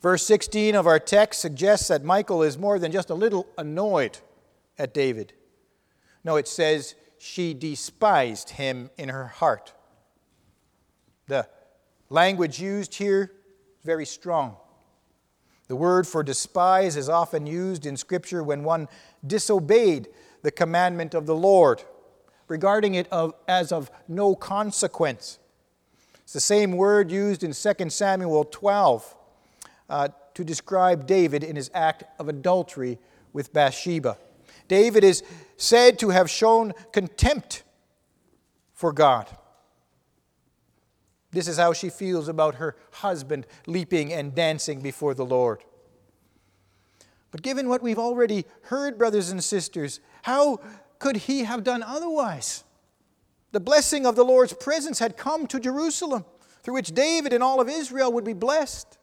Verse 0.00 0.24
16 0.24 0.76
of 0.76 0.86
our 0.86 0.98
text 0.98 1.40
suggests 1.40 1.88
that 1.88 2.04
Michal 2.04 2.42
is 2.42 2.56
more 2.56 2.78
than 2.78 2.92
just 2.92 3.10
a 3.10 3.14
little 3.14 3.46
annoyed 3.58 4.18
at 4.78 4.94
David. 4.94 5.32
No, 6.24 6.36
it 6.36 6.48
says 6.48 6.94
she 7.18 7.52
despised 7.52 8.50
him 8.50 8.90
in 8.96 9.08
her 9.08 9.26
heart. 9.26 9.74
The 11.26 11.48
language 12.08 12.60
used 12.60 12.94
here 12.94 13.32
very 13.84 14.06
strong. 14.06 14.56
The 15.68 15.76
word 15.76 16.06
for 16.06 16.22
despise 16.22 16.96
is 16.96 17.08
often 17.08 17.46
used 17.46 17.86
in 17.86 17.96
Scripture 17.96 18.42
when 18.42 18.64
one 18.64 18.88
disobeyed 19.26 20.08
the 20.42 20.50
commandment 20.50 21.14
of 21.14 21.26
the 21.26 21.36
Lord, 21.36 21.84
regarding 22.48 22.94
it 22.94 23.06
of, 23.12 23.34
as 23.46 23.70
of 23.70 23.90
no 24.08 24.34
consequence. 24.34 25.38
It's 26.24 26.32
the 26.32 26.40
same 26.40 26.72
word 26.72 27.10
used 27.10 27.42
in 27.42 27.52
2 27.52 27.90
Samuel 27.90 28.44
12 28.44 29.16
uh, 29.88 30.08
to 30.34 30.44
describe 30.44 31.06
David 31.06 31.44
in 31.44 31.56
his 31.56 31.70
act 31.74 32.04
of 32.18 32.28
adultery 32.28 32.98
with 33.32 33.52
Bathsheba. 33.52 34.16
David 34.68 35.04
is 35.04 35.22
said 35.56 35.98
to 35.98 36.10
have 36.10 36.30
shown 36.30 36.72
contempt 36.92 37.62
for 38.72 38.92
God. 38.92 39.28
This 41.32 41.46
is 41.46 41.58
how 41.58 41.72
she 41.72 41.90
feels 41.90 42.28
about 42.28 42.56
her 42.56 42.76
husband 42.92 43.46
leaping 43.66 44.12
and 44.12 44.34
dancing 44.34 44.80
before 44.80 45.14
the 45.14 45.24
Lord. 45.24 45.62
But 47.30 47.42
given 47.42 47.68
what 47.68 47.82
we've 47.82 47.98
already 47.98 48.44
heard, 48.62 48.98
brothers 48.98 49.30
and 49.30 49.42
sisters, 49.42 50.00
how 50.22 50.58
could 50.98 51.16
he 51.16 51.44
have 51.44 51.62
done 51.62 51.82
otherwise? 51.82 52.64
The 53.52 53.60
blessing 53.60 54.06
of 54.06 54.16
the 54.16 54.24
Lord's 54.24 54.52
presence 54.52 54.98
had 54.98 55.16
come 55.16 55.46
to 55.48 55.60
Jerusalem, 55.60 56.24
through 56.62 56.74
which 56.74 56.92
David 56.92 57.32
and 57.32 57.42
all 57.42 57.60
of 57.60 57.68
Israel 57.68 58.12
would 58.12 58.24
be 58.24 58.32
blessed. 58.32 58.98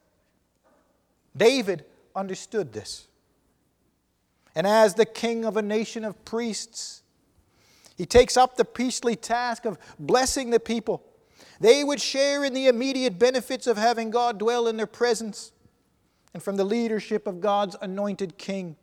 David 1.35 1.85
understood 2.15 2.73
this 2.73 3.07
and 4.57 4.65
as 4.65 4.95
the 4.95 5.05
king 5.05 5.45
of 5.45 5.55
a 5.55 5.61
nation 5.61 6.03
of 6.03 6.25
priests. 6.25 7.03
He 7.95 8.07
takes 8.07 8.35
up 8.35 8.57
the 8.57 8.65
priestly 8.65 9.15
task 9.15 9.65
of 9.65 9.77
blessing 9.99 10.49
the 10.49 10.59
people. 10.59 11.03
They 11.59 11.83
would 11.83 12.01
share 12.01 12.43
in 12.43 12.53
the 12.53 12.67
immediate 12.67 13.17
benefits 13.17 13.67
of 13.67 13.77
having 13.77 14.11
God 14.11 14.37
dwell 14.37 14.67
in 14.67 14.77
their 14.77 14.87
presence 14.87 15.51
and 16.33 16.43
from 16.43 16.55
the 16.55 16.63
leadership 16.63 17.25
of 17.25 17.41
God's 17.41 17.75
anointed 17.81 18.37
king. 18.37 18.75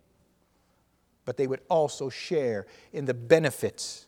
But 1.24 1.36
they 1.36 1.46
would 1.46 1.60
also 1.68 2.08
share 2.08 2.66
in 2.92 3.04
the 3.04 3.14
benefits 3.14 4.06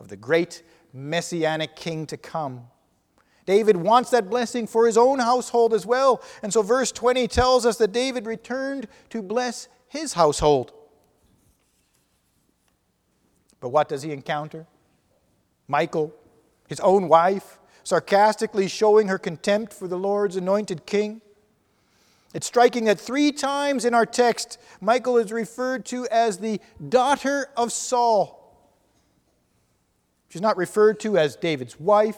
of 0.00 0.08
the 0.08 0.16
great 0.16 0.62
messianic 0.92 1.76
king 1.76 2.06
to 2.06 2.16
come. 2.16 2.66
David 3.46 3.76
wants 3.76 4.10
that 4.10 4.30
blessing 4.30 4.66
for 4.66 4.86
his 4.86 4.96
own 4.96 5.18
household 5.18 5.74
as 5.74 5.84
well. 5.84 6.22
And 6.42 6.52
so, 6.52 6.62
verse 6.62 6.92
20 6.92 7.26
tells 7.28 7.66
us 7.66 7.76
that 7.78 7.92
David 7.92 8.26
returned 8.26 8.86
to 9.10 9.22
bless 9.22 9.68
his 9.88 10.12
household. 10.12 10.72
But 13.60 13.70
what 13.70 13.88
does 13.88 14.02
he 14.02 14.12
encounter? 14.12 14.66
Michal, 15.68 16.14
his 16.72 16.80
own 16.80 17.06
wife, 17.06 17.58
sarcastically 17.84 18.66
showing 18.66 19.08
her 19.08 19.18
contempt 19.18 19.74
for 19.74 19.86
the 19.86 19.98
Lord's 19.98 20.36
anointed 20.36 20.86
king. 20.86 21.20
It's 22.32 22.46
striking 22.46 22.86
that 22.86 22.98
three 22.98 23.30
times 23.30 23.84
in 23.84 23.92
our 23.92 24.06
text, 24.06 24.58
Michal 24.80 25.18
is 25.18 25.30
referred 25.30 25.84
to 25.86 26.06
as 26.08 26.38
the 26.38 26.62
daughter 26.88 27.50
of 27.58 27.72
Saul. 27.72 28.38
She's 30.30 30.40
not 30.40 30.56
referred 30.56 30.98
to 31.00 31.18
as 31.18 31.36
David's 31.36 31.78
wife 31.78 32.16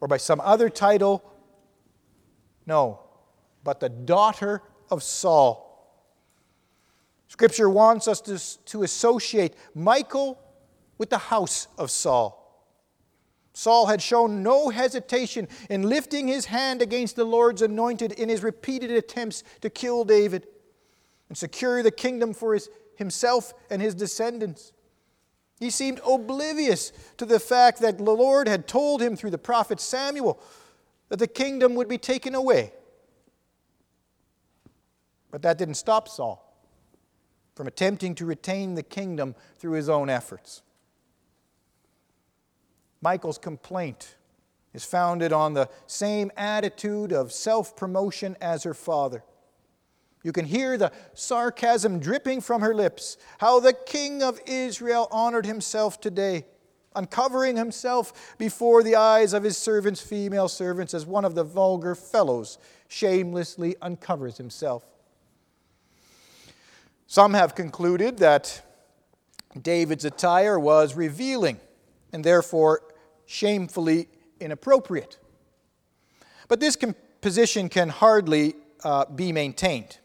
or 0.00 0.08
by 0.08 0.16
some 0.16 0.40
other 0.40 0.70
title. 0.70 1.22
No, 2.66 3.00
but 3.64 3.80
the 3.80 3.90
daughter 3.90 4.62
of 4.90 5.02
Saul. 5.02 5.60
Scripture 7.28 7.68
wants 7.68 8.08
us 8.08 8.22
to, 8.22 8.64
to 8.64 8.82
associate 8.82 9.54
Michal 9.74 10.40
with 10.96 11.10
the 11.10 11.18
house 11.18 11.68
of 11.76 11.90
Saul. 11.90 12.43
Saul 13.54 13.86
had 13.86 14.02
shown 14.02 14.42
no 14.42 14.68
hesitation 14.68 15.48
in 15.70 15.88
lifting 15.88 16.26
his 16.26 16.46
hand 16.46 16.82
against 16.82 17.14
the 17.14 17.24
Lord's 17.24 17.62
anointed 17.62 18.12
in 18.12 18.28
his 18.28 18.42
repeated 18.42 18.90
attempts 18.90 19.44
to 19.60 19.70
kill 19.70 20.04
David 20.04 20.48
and 21.28 21.38
secure 21.38 21.82
the 21.82 21.92
kingdom 21.92 22.34
for 22.34 22.54
his, 22.54 22.68
himself 22.96 23.54
and 23.70 23.80
his 23.80 23.94
descendants. 23.94 24.72
He 25.60 25.70
seemed 25.70 26.00
oblivious 26.04 26.92
to 27.16 27.24
the 27.24 27.38
fact 27.38 27.80
that 27.80 27.96
the 27.96 28.04
Lord 28.04 28.48
had 28.48 28.66
told 28.66 29.00
him 29.00 29.14
through 29.14 29.30
the 29.30 29.38
prophet 29.38 29.78
Samuel 29.80 30.40
that 31.08 31.20
the 31.20 31.28
kingdom 31.28 31.76
would 31.76 31.88
be 31.88 31.96
taken 31.96 32.34
away. 32.34 32.72
But 35.30 35.42
that 35.42 35.58
didn't 35.58 35.74
stop 35.74 36.08
Saul 36.08 36.40
from 37.54 37.68
attempting 37.68 38.16
to 38.16 38.26
retain 38.26 38.74
the 38.74 38.82
kingdom 38.82 39.36
through 39.58 39.72
his 39.72 39.88
own 39.88 40.10
efforts. 40.10 40.62
Michal's 43.04 43.36
complaint 43.36 44.16
is 44.72 44.82
founded 44.82 45.30
on 45.30 45.52
the 45.52 45.68
same 45.86 46.32
attitude 46.38 47.12
of 47.12 47.30
self 47.30 47.76
promotion 47.76 48.34
as 48.40 48.62
her 48.64 48.74
father. 48.74 49.22
You 50.24 50.32
can 50.32 50.46
hear 50.46 50.78
the 50.78 50.90
sarcasm 51.12 52.00
dripping 52.00 52.40
from 52.40 52.62
her 52.62 52.74
lips. 52.74 53.18
How 53.38 53.60
the 53.60 53.74
king 53.74 54.22
of 54.22 54.40
Israel 54.46 55.06
honored 55.12 55.44
himself 55.44 56.00
today, 56.00 56.46
uncovering 56.96 57.56
himself 57.56 58.34
before 58.38 58.82
the 58.82 58.96
eyes 58.96 59.34
of 59.34 59.42
his 59.42 59.58
servants, 59.58 60.00
female 60.00 60.48
servants, 60.48 60.94
as 60.94 61.04
one 61.04 61.26
of 61.26 61.34
the 61.34 61.44
vulgar 61.44 61.94
fellows 61.94 62.56
shamelessly 62.88 63.76
uncovers 63.82 64.38
himself. 64.38 64.82
Some 67.06 67.34
have 67.34 67.54
concluded 67.54 68.16
that 68.18 68.62
David's 69.60 70.06
attire 70.06 70.58
was 70.58 70.96
revealing 70.96 71.60
and 72.14 72.24
therefore 72.24 72.80
shamefully 73.26 74.08
inappropriate. 74.40 75.18
But 76.48 76.60
this 76.60 76.76
position 77.20 77.68
can 77.68 77.88
hardly 77.88 78.54
uh, 78.82 79.06
be 79.06 79.32
maintained. 79.32 79.98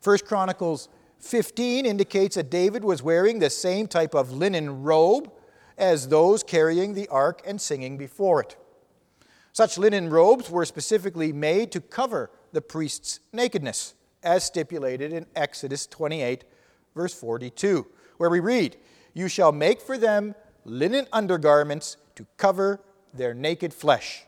First 0.00 0.26
Chronicles 0.26 0.88
15 1.20 1.86
indicates 1.86 2.34
that 2.34 2.50
David 2.50 2.84
was 2.84 3.02
wearing 3.02 3.38
the 3.38 3.50
same 3.50 3.86
type 3.86 4.14
of 4.14 4.32
linen 4.32 4.82
robe 4.82 5.30
as 5.78 6.08
those 6.08 6.42
carrying 6.42 6.94
the 6.94 7.08
ark 7.08 7.40
and 7.46 7.60
singing 7.60 7.96
before 7.96 8.40
it. 8.40 8.56
Such 9.52 9.78
linen 9.78 10.10
robes 10.10 10.50
were 10.50 10.64
specifically 10.64 11.32
made 11.32 11.70
to 11.72 11.80
cover 11.80 12.30
the 12.52 12.60
priest's 12.60 13.20
nakedness, 13.32 13.94
as 14.22 14.44
stipulated 14.44 15.12
in 15.12 15.26
Exodus 15.36 15.86
28, 15.86 16.44
verse 16.94 17.14
42, 17.14 17.86
where 18.16 18.30
we 18.30 18.40
read, 18.40 18.76
You 19.14 19.28
shall 19.28 19.52
make 19.52 19.80
for 19.80 19.98
them 19.98 20.34
linen 20.64 21.06
undergarments 21.12 21.96
to 22.22 22.28
cover 22.36 22.80
their 23.12 23.34
naked 23.34 23.74
flesh. 23.74 24.24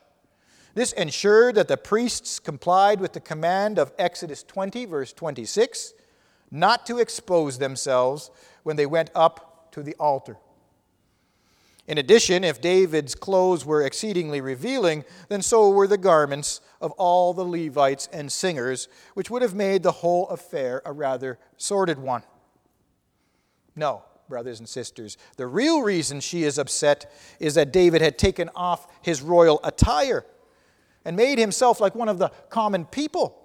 This 0.74 0.92
ensured 0.92 1.54
that 1.54 1.68
the 1.68 1.76
priests 1.76 2.40
complied 2.40 3.00
with 3.00 3.12
the 3.12 3.20
command 3.20 3.78
of 3.78 3.92
Exodus 3.98 4.42
20, 4.42 4.86
verse 4.86 5.12
26, 5.12 5.94
not 6.50 6.84
to 6.86 6.98
expose 6.98 7.58
themselves 7.58 8.30
when 8.64 8.76
they 8.76 8.86
went 8.86 9.10
up 9.14 9.70
to 9.72 9.82
the 9.82 9.94
altar. 10.00 10.36
In 11.86 11.98
addition, 11.98 12.42
if 12.42 12.60
David's 12.60 13.14
clothes 13.14 13.64
were 13.64 13.82
exceedingly 13.82 14.40
revealing, 14.40 15.04
then 15.28 15.42
so 15.42 15.68
were 15.68 15.86
the 15.86 15.98
garments 15.98 16.60
of 16.80 16.92
all 16.92 17.34
the 17.34 17.44
Levites 17.44 18.08
and 18.12 18.32
singers, 18.32 18.88
which 19.12 19.30
would 19.30 19.42
have 19.42 19.54
made 19.54 19.82
the 19.82 19.92
whole 19.92 20.26
affair 20.28 20.82
a 20.84 20.92
rather 20.92 21.38
sordid 21.56 21.98
one. 21.98 22.22
No, 23.76 24.02
brothers 24.28 24.58
and 24.58 24.68
sisters. 24.68 25.16
The 25.36 25.46
real 25.46 25.82
reason 25.82 26.20
she 26.20 26.44
is 26.44 26.58
upset 26.58 27.12
is 27.40 27.54
that 27.54 27.72
David 27.72 28.00
had 28.00 28.18
taken 28.18 28.50
off 28.54 28.86
his 29.02 29.22
royal 29.22 29.60
attire 29.62 30.24
and 31.04 31.16
made 31.16 31.38
himself 31.38 31.80
like 31.80 31.94
one 31.94 32.08
of 32.08 32.18
the 32.18 32.30
common 32.48 32.86
people. 32.86 33.40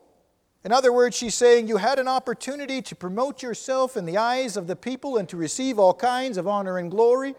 In 0.63 0.71
other 0.71 0.91
words, 0.91 1.15
she's 1.15 1.35
saying 1.35 1.67
you 1.67 1.77
had 1.77 1.99
an 1.99 2.07
opportunity 2.07 2.81
to 2.81 2.95
promote 2.95 3.41
yourself 3.41 3.95
in 3.95 4.05
the 4.05 4.17
eyes 4.17 4.57
of 4.57 4.67
the 4.67 4.75
people 4.75 5.17
and 5.17 5.27
to 5.29 5.37
receive 5.37 5.79
all 5.79 5.93
kinds 5.93 6.37
of 6.37 6.47
honor 6.47 6.77
and 6.77 6.91
glory. 6.91 7.35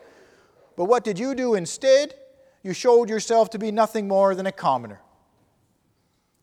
But 0.76 0.86
what 0.86 1.04
did 1.04 1.18
you 1.18 1.34
do 1.34 1.54
instead? 1.54 2.14
You 2.62 2.72
showed 2.72 3.10
yourself 3.10 3.50
to 3.50 3.58
be 3.58 3.70
nothing 3.70 4.08
more 4.08 4.34
than 4.34 4.46
a 4.46 4.52
commoner. 4.52 5.00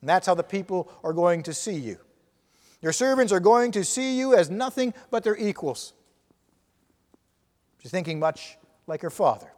And 0.02 0.10
that's 0.10 0.28
how 0.28 0.36
the 0.36 0.44
people 0.44 0.92
are 1.04 1.14
going 1.14 1.44
to 1.44 1.54
see 1.54 1.76
you. 1.76 1.98
Your 2.82 2.94
servants 2.94 3.34
are 3.34 3.40
going 3.40 3.72
to 3.72 3.84
see 3.84 4.18
you 4.18 4.36
as 4.36 4.50
nothing 4.50 4.94
but 5.10 5.24
their 5.24 5.36
equals. 5.36 5.94
She's 7.88 7.92
thinking 7.94 8.20
much 8.20 8.58
like 8.86 9.02
her 9.02 9.10
father. 9.10 9.50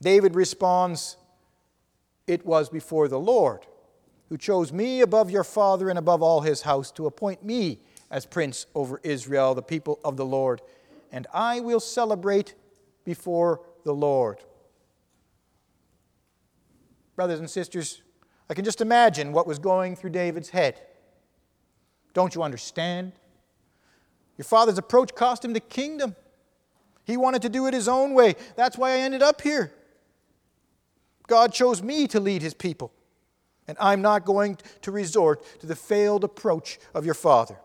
David 0.00 0.36
responds, 0.36 1.16
It 2.28 2.46
was 2.46 2.68
before 2.68 3.08
the 3.08 3.18
Lord 3.18 3.66
who 4.28 4.38
chose 4.38 4.72
me 4.72 5.00
above 5.00 5.28
your 5.28 5.42
father 5.42 5.88
and 5.88 5.98
above 5.98 6.22
all 6.22 6.42
his 6.42 6.62
house 6.62 6.92
to 6.92 7.06
appoint 7.06 7.44
me 7.44 7.80
as 8.08 8.24
prince 8.24 8.66
over 8.76 9.00
Israel, 9.02 9.52
the 9.52 9.62
people 9.62 9.98
of 10.04 10.16
the 10.16 10.24
Lord, 10.24 10.62
and 11.10 11.26
I 11.34 11.58
will 11.58 11.80
celebrate 11.80 12.54
before 13.04 13.62
the 13.82 13.92
Lord. 13.92 14.38
Brothers 17.16 17.40
and 17.40 17.50
sisters, 17.50 18.00
I 18.48 18.54
can 18.54 18.64
just 18.64 18.80
imagine 18.80 19.32
what 19.32 19.48
was 19.48 19.58
going 19.58 19.96
through 19.96 20.10
David's 20.10 20.50
head. 20.50 20.80
Don't 22.14 22.32
you 22.36 22.44
understand? 22.44 23.10
Your 24.38 24.44
father's 24.44 24.78
approach 24.78 25.16
cost 25.16 25.44
him 25.44 25.52
the 25.52 25.58
kingdom. 25.58 26.14
He 27.04 27.16
wanted 27.16 27.42
to 27.42 27.48
do 27.48 27.66
it 27.66 27.74
his 27.74 27.88
own 27.88 28.14
way. 28.14 28.36
That's 28.56 28.78
why 28.78 28.92
I 28.92 28.98
ended 28.98 29.22
up 29.22 29.40
here. 29.40 29.72
God 31.26 31.52
chose 31.52 31.82
me 31.82 32.06
to 32.08 32.20
lead 32.20 32.42
his 32.42 32.54
people, 32.54 32.92
and 33.66 33.76
I'm 33.80 34.02
not 34.02 34.24
going 34.24 34.58
to 34.82 34.90
resort 34.90 35.44
to 35.60 35.66
the 35.66 35.76
failed 35.76 36.24
approach 36.24 36.78
of 36.94 37.04
your 37.04 37.14
father. 37.14 37.56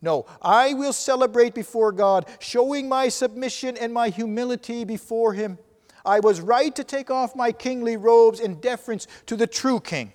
No, 0.00 0.26
I 0.40 0.74
will 0.74 0.92
celebrate 0.92 1.54
before 1.54 1.92
God, 1.92 2.26
showing 2.38 2.88
my 2.88 3.08
submission 3.08 3.76
and 3.76 3.92
my 3.92 4.10
humility 4.10 4.84
before 4.84 5.34
him. 5.34 5.58
I 6.04 6.20
was 6.20 6.40
right 6.40 6.74
to 6.76 6.84
take 6.84 7.10
off 7.10 7.34
my 7.34 7.52
kingly 7.52 7.96
robes 7.96 8.40
in 8.40 8.60
deference 8.60 9.06
to 9.26 9.36
the 9.36 9.46
true 9.46 9.80
king, 9.80 10.12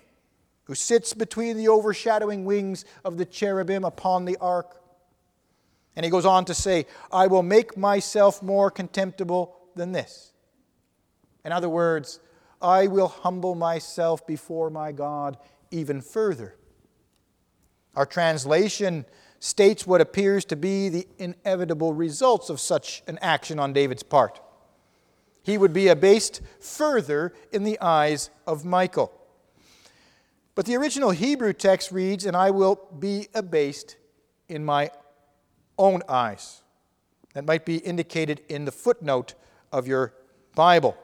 who 0.64 0.76
sits 0.76 1.14
between 1.14 1.58
the 1.58 1.68
overshadowing 1.68 2.46
wings 2.46 2.86
of 3.04 3.18
the 3.18 3.26
cherubim 3.26 3.84
upon 3.84 4.26
the 4.26 4.38
ark. 4.38 4.83
And 5.96 6.04
he 6.04 6.10
goes 6.10 6.26
on 6.26 6.46
to 6.46 6.54
say, 6.54 6.88
I 7.12 7.28
will 7.28 7.44
make 7.44 7.78
myself 7.78 8.42
more 8.42 8.72
contemptible 8.72 9.56
than 9.76 9.92
this. 9.92 10.34
In 11.46 11.52
other 11.52 11.70
words, 11.70 12.20
I 12.62 12.88
will 12.88 13.10
humble 13.10 13.56
myself 13.56 14.26
before 14.26 14.70
my 14.70 14.92
God 14.92 15.38
even 15.72 16.02
further. 16.02 16.56
Our 17.96 18.06
translation 18.06 19.06
states 19.40 19.86
what 19.86 20.02
appears 20.02 20.46
to 20.46 20.56
be 20.56 20.90
the 20.90 21.08
inevitable 21.20 21.94
results 21.94 22.50
of 22.50 22.60
such 22.60 23.04
an 23.08 23.20
action 23.22 23.60
on 23.60 23.74
David's 23.74 24.04
part. 24.04 24.40
He 25.44 25.58
would 25.58 25.74
be 25.74 25.90
abased 25.90 26.42
further 26.62 27.34
in 27.52 27.64
the 27.64 27.80
eyes 27.82 28.30
of 28.48 28.64
Michal. 28.64 29.12
But 30.56 30.66
the 30.66 30.78
original 30.78 31.12
Hebrew 31.12 31.52
text 31.52 31.92
reads, 31.92 32.26
And 32.26 32.38
I 32.38 32.52
will 32.52 32.80
be 32.98 33.28
abased 33.34 33.98
in 34.48 34.64
my 34.64 34.92
own 35.78 36.02
eyes. 36.08 36.62
That 37.34 37.46
might 37.46 37.66
be 37.66 37.78
indicated 37.78 38.42
in 38.50 38.66
the 38.66 38.72
footnote 38.72 39.34
of 39.72 39.88
your 39.88 40.14
Bible. 40.56 40.98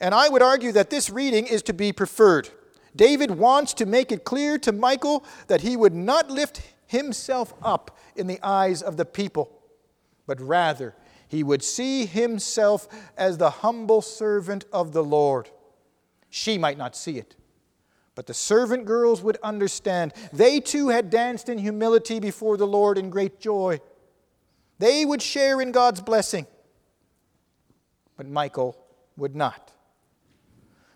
And 0.00 0.14
I 0.14 0.28
would 0.28 0.42
argue 0.42 0.72
that 0.72 0.90
this 0.90 1.10
reading 1.10 1.46
is 1.46 1.62
to 1.62 1.72
be 1.72 1.92
preferred. 1.92 2.48
David 2.94 3.30
wants 3.30 3.72
to 3.74 3.86
make 3.86 4.10
it 4.10 4.24
clear 4.24 4.58
to 4.58 4.72
Michal 4.72 5.24
that 5.46 5.60
he 5.60 5.76
would 5.76 5.94
not 5.94 6.30
lift 6.30 6.60
himself 6.86 7.54
up 7.62 7.96
in 8.16 8.26
the 8.26 8.40
eyes 8.42 8.82
of 8.82 8.96
the 8.96 9.04
people, 9.04 9.50
but 10.26 10.40
rather 10.40 10.94
he 11.28 11.42
would 11.42 11.62
see 11.62 12.04
himself 12.04 12.86
as 13.16 13.38
the 13.38 13.48
humble 13.48 14.02
servant 14.02 14.66
of 14.72 14.92
the 14.92 15.02
Lord. 15.02 15.48
She 16.28 16.58
might 16.58 16.76
not 16.76 16.94
see 16.94 17.16
it, 17.16 17.36
but 18.14 18.26
the 18.26 18.34
servant 18.34 18.84
girls 18.84 19.22
would 19.22 19.38
understand. 19.42 20.12
They 20.32 20.60
too 20.60 20.88
had 20.88 21.10
danced 21.10 21.48
in 21.48 21.58
humility 21.58 22.20
before 22.20 22.56
the 22.56 22.66
Lord 22.66 22.98
in 22.98 23.10
great 23.10 23.40
joy. 23.40 23.80
They 24.78 25.04
would 25.04 25.22
share 25.22 25.60
in 25.60 25.72
God's 25.72 26.00
blessing. 26.00 26.46
But 28.16 28.26
Michal 28.26 28.76
would 29.16 29.34
not. 29.34 29.72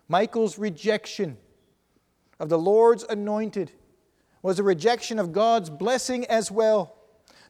Michal's 0.09 0.59
rejection 0.59 1.39
of 2.39 2.49
the 2.49 2.59
Lord's 2.59 3.05
anointed 3.05 3.73
was 4.43 4.59
a 4.59 4.62
rejection 4.62 5.19
of 5.19 5.33
God's 5.33 5.71
blessing 5.71 6.27
as 6.27 6.51
well. 6.51 6.95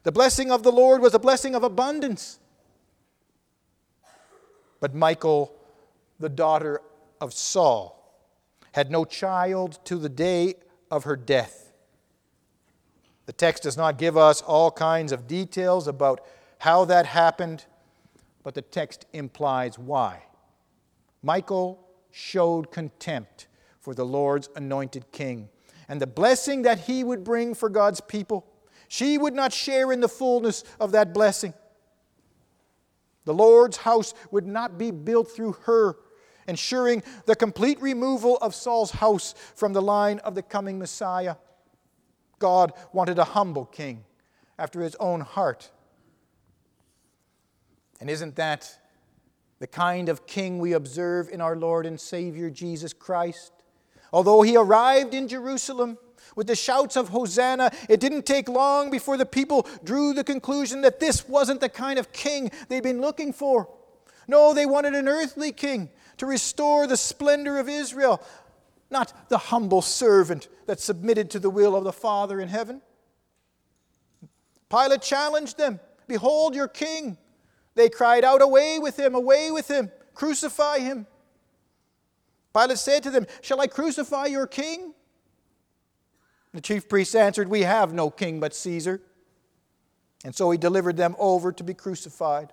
The 0.03 0.11
blessing 0.11 0.51
of 0.51 0.63
the 0.63 0.71
Lord 0.71 1.01
was 1.01 1.13
a 1.13 1.19
blessing 1.19 1.53
of 1.53 1.63
abundance. 1.63 2.39
But 4.79 4.95
Michal, 4.95 5.53
the 6.19 6.29
daughter 6.29 6.81
of 7.19 7.33
Saul, 7.33 7.96
had 8.77 8.91
no 8.91 9.03
child 9.03 9.79
to 9.85 9.95
the 9.95 10.07
day 10.07 10.53
of 10.91 11.05
her 11.05 11.15
death. 11.15 11.73
The 13.25 13.33
text 13.33 13.63
does 13.63 13.75
not 13.75 13.97
give 13.97 14.15
us 14.15 14.43
all 14.43 14.69
kinds 14.69 15.11
of 15.11 15.25
details 15.25 15.87
about 15.87 16.23
how 16.59 16.85
that 16.85 17.07
happened, 17.07 17.65
but 18.43 18.53
the 18.53 18.61
text 18.61 19.07
implies 19.13 19.79
why. 19.79 20.21
Michal 21.23 21.87
showed 22.11 22.69
contempt 22.69 23.47
for 23.79 23.95
the 23.95 24.05
Lord's 24.05 24.47
anointed 24.55 25.11
king 25.11 25.49
and 25.89 25.99
the 25.99 26.05
blessing 26.05 26.61
that 26.61 26.81
he 26.81 27.03
would 27.03 27.23
bring 27.23 27.55
for 27.55 27.69
God's 27.69 27.99
people. 27.99 28.45
She 28.89 29.17
would 29.17 29.33
not 29.33 29.51
share 29.51 29.91
in 29.91 30.01
the 30.01 30.07
fullness 30.07 30.63
of 30.79 30.91
that 30.91 31.15
blessing. 31.15 31.55
The 33.25 33.33
Lord's 33.33 33.77
house 33.77 34.13
would 34.29 34.45
not 34.45 34.77
be 34.77 34.91
built 34.91 35.31
through 35.31 35.53
her, 35.63 35.95
ensuring 36.47 37.03
the 37.25 37.35
complete 37.35 37.81
removal 37.81 38.37
of 38.37 38.55
Saul's 38.55 38.91
house 38.91 39.35
from 39.55 39.73
the 39.73 39.81
line 39.81 40.19
of 40.19 40.35
the 40.35 40.41
coming 40.41 40.79
Messiah. 40.79 41.35
God 42.39 42.73
wanted 42.93 43.19
a 43.19 43.23
humble 43.23 43.65
king 43.65 44.03
after 44.57 44.81
his 44.81 44.95
own 44.95 45.21
heart. 45.21 45.71
And 47.99 48.09
isn't 48.09 48.35
that 48.35 48.77
the 49.59 49.67
kind 49.67 50.07
of 50.09 50.27
king 50.27 50.59
we 50.59 50.73
observe 50.73 51.29
in 51.29 51.41
our 51.41 51.55
Lord 51.55 51.85
and 51.85 51.99
Savior 51.99 52.49
Jesus 52.49 52.93
Christ? 52.93 53.51
Although 54.13 54.41
he 54.41 54.55
arrived 54.55 55.13
in 55.13 55.27
Jerusalem 55.27 55.97
with 56.35 56.47
the 56.47 56.55
shouts 56.55 56.95
of 56.95 57.09
Hosanna, 57.09 57.71
it 57.89 57.99
didn't 57.99 58.25
take 58.25 58.47
long 58.47 58.89
before 58.89 59.17
the 59.17 59.25
people 59.25 59.67
drew 59.83 60.13
the 60.13 60.23
conclusion 60.23 60.81
that 60.81 60.99
this 60.99 61.27
wasn't 61.27 61.59
the 61.59 61.69
kind 61.69 61.97
of 61.97 62.11
king 62.11 62.51
they'd 62.69 62.83
been 62.83 63.01
looking 63.01 63.33
for. 63.33 63.67
No, 64.27 64.53
they 64.53 64.65
wanted 64.65 64.93
an 64.93 65.07
earthly 65.07 65.51
king 65.51 65.89
to 66.17 66.25
restore 66.25 66.87
the 66.87 66.97
splendor 66.97 67.57
of 67.57 67.69
Israel, 67.69 68.21
not 68.89 69.29
the 69.29 69.37
humble 69.37 69.81
servant 69.81 70.47
that 70.65 70.79
submitted 70.79 71.29
to 71.31 71.39
the 71.39 71.49
will 71.49 71.75
of 71.75 71.83
the 71.83 71.93
Father 71.93 72.39
in 72.39 72.47
heaven. 72.49 72.81
Pilate 74.69 75.01
challenged 75.01 75.57
them 75.57 75.79
Behold 76.07 76.55
your 76.55 76.67
king. 76.67 77.17
They 77.75 77.89
cried 77.89 78.23
out, 78.23 78.41
Away 78.41 78.79
with 78.79 78.97
him, 78.97 79.13
away 79.13 79.51
with 79.51 79.69
him, 79.69 79.91
crucify 80.13 80.79
him. 80.79 81.05
Pilate 82.53 82.79
said 82.79 83.03
to 83.03 83.11
them, 83.11 83.27
Shall 83.41 83.61
I 83.61 83.67
crucify 83.67 84.27
your 84.27 84.47
king? 84.47 84.93
The 86.53 86.61
chief 86.61 86.89
priests 86.89 87.13
answered, 87.13 87.49
We 87.49 87.61
have 87.61 87.93
no 87.93 88.09
king 88.09 88.39
but 88.39 88.55
Caesar. 88.55 89.01
And 90.25 90.33
so 90.33 90.49
he 90.49 90.57
delivered 90.57 90.97
them 90.97 91.15
over 91.19 91.51
to 91.51 91.63
be 91.63 91.73
crucified. 91.73 92.51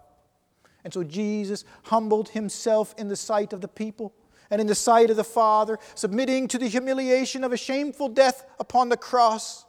And 0.84 0.92
so 0.92 1.02
Jesus 1.02 1.64
humbled 1.84 2.28
himself 2.28 2.94
in 2.98 3.08
the 3.08 3.16
sight 3.16 3.52
of 3.52 3.60
the 3.62 3.68
people 3.68 4.14
and 4.50 4.60
in 4.60 4.66
the 4.66 4.74
sight 4.74 5.10
of 5.10 5.16
the 5.16 5.24
Father, 5.24 5.78
submitting 5.94 6.46
to 6.48 6.58
the 6.58 6.68
humiliation 6.68 7.42
of 7.42 7.52
a 7.52 7.56
shameful 7.56 8.08
death 8.08 8.44
upon 8.60 8.90
the 8.90 8.96
cross. 8.96 9.64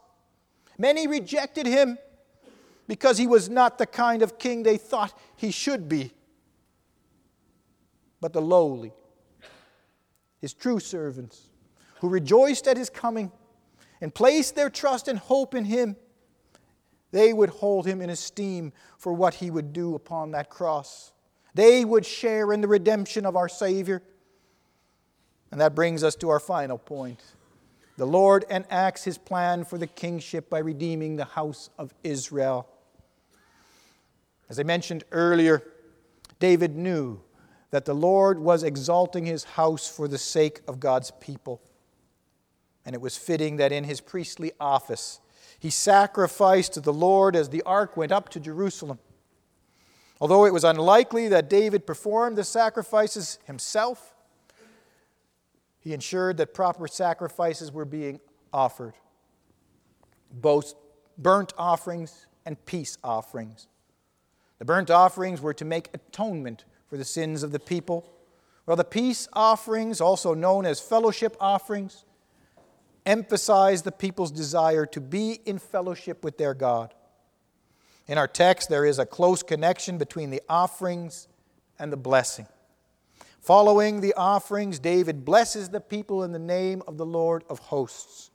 Many 0.78 1.06
rejected 1.06 1.66
him 1.66 1.98
because 2.86 3.18
he 3.18 3.26
was 3.26 3.48
not 3.48 3.78
the 3.78 3.86
kind 3.86 4.22
of 4.22 4.38
king 4.38 4.62
they 4.62 4.76
thought 4.76 5.18
he 5.34 5.50
should 5.50 5.88
be. 5.88 6.12
But 8.20 8.32
the 8.32 8.42
lowly, 8.42 8.92
his 10.40 10.52
true 10.52 10.80
servants, 10.80 11.48
who 12.00 12.08
rejoiced 12.08 12.68
at 12.68 12.76
his 12.76 12.90
coming 12.90 13.32
and 14.00 14.14
placed 14.14 14.54
their 14.54 14.70
trust 14.70 15.08
and 15.08 15.18
hope 15.18 15.54
in 15.54 15.64
him, 15.64 15.96
they 17.16 17.32
would 17.32 17.48
hold 17.48 17.86
him 17.86 18.02
in 18.02 18.10
esteem 18.10 18.74
for 18.98 19.10
what 19.10 19.34
he 19.34 19.50
would 19.50 19.72
do 19.72 19.94
upon 19.94 20.32
that 20.32 20.50
cross. 20.50 21.12
They 21.54 21.82
would 21.82 22.04
share 22.04 22.52
in 22.52 22.60
the 22.60 22.68
redemption 22.68 23.24
of 23.24 23.36
our 23.36 23.48
Savior. 23.48 24.02
And 25.50 25.58
that 25.62 25.74
brings 25.74 26.04
us 26.04 26.14
to 26.16 26.28
our 26.28 26.38
final 26.38 26.76
point. 26.76 27.22
The 27.96 28.06
Lord 28.06 28.44
enacts 28.50 29.04
his 29.04 29.16
plan 29.16 29.64
for 29.64 29.78
the 29.78 29.86
kingship 29.86 30.50
by 30.50 30.58
redeeming 30.58 31.16
the 31.16 31.24
house 31.24 31.70
of 31.78 31.94
Israel. 32.04 32.68
As 34.50 34.60
I 34.60 34.64
mentioned 34.64 35.04
earlier, 35.10 35.62
David 36.38 36.76
knew 36.76 37.22
that 37.70 37.86
the 37.86 37.94
Lord 37.94 38.38
was 38.38 38.62
exalting 38.62 39.24
his 39.24 39.44
house 39.44 39.88
for 39.88 40.06
the 40.06 40.18
sake 40.18 40.60
of 40.68 40.80
God's 40.80 41.10
people. 41.12 41.62
And 42.84 42.94
it 42.94 43.00
was 43.00 43.16
fitting 43.16 43.56
that 43.56 43.72
in 43.72 43.84
his 43.84 44.02
priestly 44.02 44.52
office, 44.60 45.20
he 45.58 45.70
sacrificed 45.70 46.74
to 46.74 46.80
the 46.80 46.92
Lord 46.92 47.34
as 47.36 47.48
the 47.48 47.62
ark 47.62 47.96
went 47.96 48.12
up 48.12 48.28
to 48.30 48.40
Jerusalem. 48.40 48.98
Although 50.20 50.46
it 50.46 50.52
was 50.52 50.64
unlikely 50.64 51.28
that 51.28 51.50
David 51.50 51.86
performed 51.86 52.36
the 52.36 52.44
sacrifices 52.44 53.38
himself, 53.44 54.14
he 55.78 55.92
ensured 55.92 56.36
that 56.38 56.54
proper 56.54 56.88
sacrifices 56.88 57.70
were 57.70 57.84
being 57.84 58.20
offered 58.52 58.94
both 60.40 60.74
burnt 61.18 61.52
offerings 61.56 62.26
and 62.44 62.64
peace 62.66 62.98
offerings. 63.02 63.68
The 64.58 64.64
burnt 64.64 64.90
offerings 64.90 65.40
were 65.40 65.54
to 65.54 65.64
make 65.64 65.90
atonement 65.92 66.64
for 66.88 66.96
the 66.96 67.04
sins 67.04 67.42
of 67.42 67.52
the 67.52 67.58
people, 67.58 68.08
while 68.64 68.76
the 68.76 68.84
peace 68.84 69.28
offerings, 69.32 70.00
also 70.00 70.34
known 70.34 70.66
as 70.66 70.80
fellowship 70.80 71.36
offerings, 71.40 72.04
emphasize 73.06 73.82
the 73.82 73.92
people's 73.92 74.32
desire 74.32 74.84
to 74.86 75.00
be 75.00 75.40
in 75.46 75.58
fellowship 75.58 76.22
with 76.24 76.36
their 76.36 76.52
God. 76.52 76.92
In 78.06 78.18
our 78.18 78.28
text, 78.28 78.68
there 78.68 78.84
is 78.84 78.98
a 78.98 79.06
close 79.06 79.42
connection 79.42 79.96
between 79.96 80.30
the 80.30 80.42
offerings 80.48 81.28
and 81.78 81.92
the 81.92 81.96
blessing. 81.96 82.46
Following 83.40 84.00
the 84.00 84.14
offerings, 84.14 84.78
David 84.78 85.24
blesses 85.24 85.68
the 85.68 85.80
people 85.80 86.24
in 86.24 86.32
the 86.32 86.38
name 86.38 86.82
of 86.86 86.98
the 86.98 87.06
Lord 87.06 87.44
of 87.48 87.60
hosts. 87.60 88.30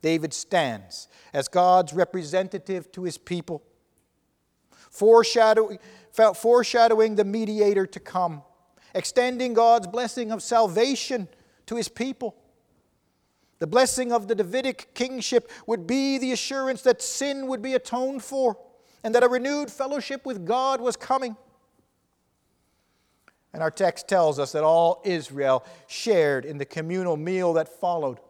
David 0.00 0.32
stands 0.32 1.08
as 1.32 1.48
God's 1.48 1.92
representative 1.92 2.90
to 2.92 3.02
his 3.02 3.18
people 3.18 3.62
foreshadowing, 4.90 5.78
foreshadowing 6.34 7.16
the 7.16 7.24
mediator 7.24 7.86
to 7.86 8.00
come, 8.00 8.42
extending 8.94 9.54
God's 9.54 9.86
blessing 9.86 10.32
of 10.32 10.42
salvation 10.42 11.28
to 11.66 11.76
his 11.76 11.88
people. 11.88 12.34
The 13.58 13.66
blessing 13.66 14.12
of 14.12 14.28
the 14.28 14.34
Davidic 14.34 14.94
kingship 14.94 15.50
would 15.66 15.86
be 15.86 16.18
the 16.18 16.32
assurance 16.32 16.82
that 16.82 17.02
sin 17.02 17.46
would 17.48 17.60
be 17.60 17.74
atoned 17.74 18.22
for 18.22 18.56
and 19.02 19.14
that 19.14 19.24
a 19.24 19.28
renewed 19.28 19.70
fellowship 19.70 20.24
with 20.24 20.44
God 20.46 20.80
was 20.80 20.96
coming. 20.96 21.36
And 23.52 23.62
our 23.62 23.70
text 23.70 24.08
tells 24.08 24.38
us 24.38 24.52
that 24.52 24.62
all 24.62 25.00
Israel 25.04 25.64
shared 25.86 26.44
in 26.44 26.58
the 26.58 26.64
communal 26.64 27.16
meal 27.16 27.54
that 27.54 27.68
followed, 27.68 28.20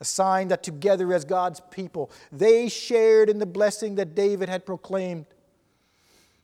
a 0.00 0.04
sign 0.04 0.48
that 0.48 0.62
together 0.62 1.12
as 1.12 1.24
God's 1.24 1.60
people, 1.70 2.10
they 2.32 2.68
shared 2.68 3.30
in 3.30 3.38
the 3.38 3.46
blessing 3.46 3.94
that 3.96 4.14
David 4.14 4.48
had 4.48 4.66
proclaimed. 4.66 5.26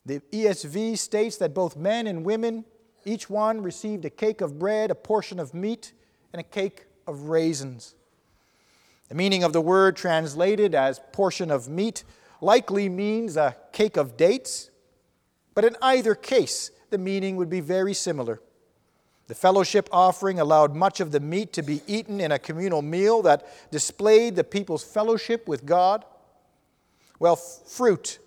The 0.07 0.21
ESV 0.31 0.99
states 0.99 1.37
that 1.39 1.55
both 1.55 1.77
men 1.77 2.07
and 2.07 2.25
women, 2.25 2.65
each 3.05 3.29
one 3.29 3.63
received 3.63 4.05
a 4.05 4.11
cake 4.11 4.41
of 4.41 4.59
bread, 4.59 4.91
a 4.91 4.95
portion 4.95 5.41
of 5.41 5.53
meat, 5.53 5.93
and 6.33 6.41
a 6.41 6.45
cake 6.45 6.87
of 7.07 7.29
raisins. 7.29 7.95
The 9.09 9.15
meaning 9.15 9.43
of 9.43 9.53
the 9.53 9.61
word 9.61 9.97
translated 9.97 10.75
as 10.75 11.01
portion 11.13 11.51
of 11.51 11.69
meat 11.69 12.05
likely 12.41 12.89
means 12.89 13.37
a 13.37 13.57
cake 13.73 13.97
of 13.97 14.17
dates, 14.17 14.71
but 15.55 15.65
in 15.65 15.77
either 15.83 16.15
case, 16.15 16.71
the 16.91 16.99
meaning 16.99 17.37
would 17.37 17.51
be 17.51 17.61
very 17.61 17.95
similar. 17.95 18.41
The 19.27 19.35
fellowship 19.35 19.89
offering 19.93 20.41
allowed 20.41 20.75
much 20.75 21.01
of 21.01 21.13
the 21.13 21.21
meat 21.21 21.53
to 21.53 21.63
be 21.63 21.83
eaten 21.87 22.21
in 22.21 22.33
a 22.33 22.39
communal 22.39 22.83
meal 22.83 23.23
that 23.23 23.47
displayed 23.71 24.35
the 24.35 24.45
people's 24.45 24.83
fellowship 24.83 25.47
with 25.47 25.65
God. 25.65 26.05
Well, 27.21 27.37
fruit 27.37 28.19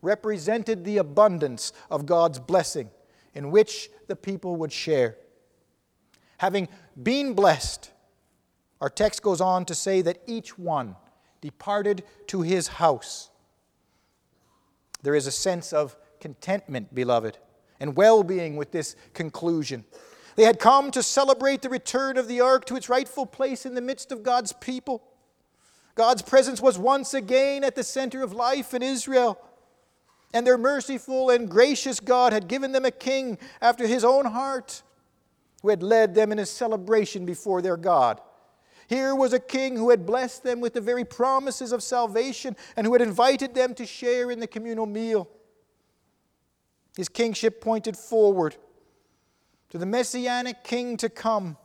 represented 0.00 0.84
the 0.84 0.98
abundance 0.98 1.72
of 1.90 2.06
God's 2.06 2.38
blessing 2.38 2.90
in 3.34 3.50
which 3.50 3.90
the 4.06 4.16
people 4.16 4.56
would 4.56 4.72
share. 4.72 5.16
Having 6.38 6.68
been 7.02 7.34
blessed, 7.34 7.90
our 8.80 8.90
text 8.90 9.22
goes 9.22 9.40
on 9.40 9.64
to 9.66 9.74
say 9.74 10.02
that 10.02 10.18
each 10.26 10.58
one 10.58 10.96
departed 11.40 12.04
to 12.28 12.42
his 12.42 12.68
house. 12.68 13.30
There 15.02 15.14
is 15.14 15.26
a 15.26 15.32
sense 15.32 15.72
of 15.72 15.96
contentment, 16.20 16.94
beloved, 16.94 17.38
and 17.80 17.96
well 17.96 18.22
being 18.22 18.56
with 18.56 18.72
this 18.72 18.96
conclusion. 19.14 19.84
They 20.36 20.44
had 20.44 20.58
come 20.58 20.90
to 20.90 21.02
celebrate 21.02 21.62
the 21.62 21.68
return 21.70 22.18
of 22.18 22.28
the 22.28 22.40
ark 22.40 22.66
to 22.66 22.76
its 22.76 22.88
rightful 22.88 23.26
place 23.26 23.64
in 23.64 23.74
the 23.74 23.80
midst 23.80 24.12
of 24.12 24.22
God's 24.22 24.52
people. 24.52 25.02
God's 25.94 26.20
presence 26.20 26.60
was 26.60 26.78
once 26.78 27.14
again 27.14 27.64
at 27.64 27.74
the 27.74 27.82
center 27.82 28.22
of 28.22 28.34
life 28.34 28.74
in 28.74 28.82
Israel. 28.82 29.40
And 30.34 30.46
their 30.46 30.58
merciful 30.58 31.30
and 31.30 31.48
gracious 31.48 32.00
God 32.00 32.34
had 32.34 32.48
given 32.48 32.72
them 32.72 32.84
a 32.84 32.90
king 32.90 33.38
after 33.62 33.86
his 33.86 34.04
own 34.04 34.26
heart, 34.26 34.82
who 35.62 35.70
had 35.70 35.82
led 35.82 36.14
them 36.14 36.32
in 36.32 36.38
a 36.38 36.44
celebration 36.44 37.24
before 37.24 37.62
their 37.62 37.78
God. 37.78 38.20
Here 38.88 39.14
was 39.14 39.32
a 39.32 39.40
king 39.40 39.76
who 39.76 39.90
had 39.90 40.06
blessed 40.06 40.44
them 40.44 40.60
with 40.60 40.74
the 40.74 40.80
very 40.80 41.04
promises 41.04 41.72
of 41.72 41.82
salvation 41.82 42.56
and 42.76 42.86
who 42.86 42.92
had 42.92 43.02
invited 43.02 43.54
them 43.54 43.74
to 43.74 43.86
share 43.86 44.30
in 44.30 44.38
the 44.38 44.46
communal 44.46 44.86
meal. 44.86 45.28
His 46.96 47.08
kingship 47.08 47.60
pointed 47.60 47.96
forward 47.96 48.56
to 49.70 49.78
the 49.78 49.86
messianic 49.86 50.62
king 50.62 50.96
to 50.98 51.08
come. 51.08 51.56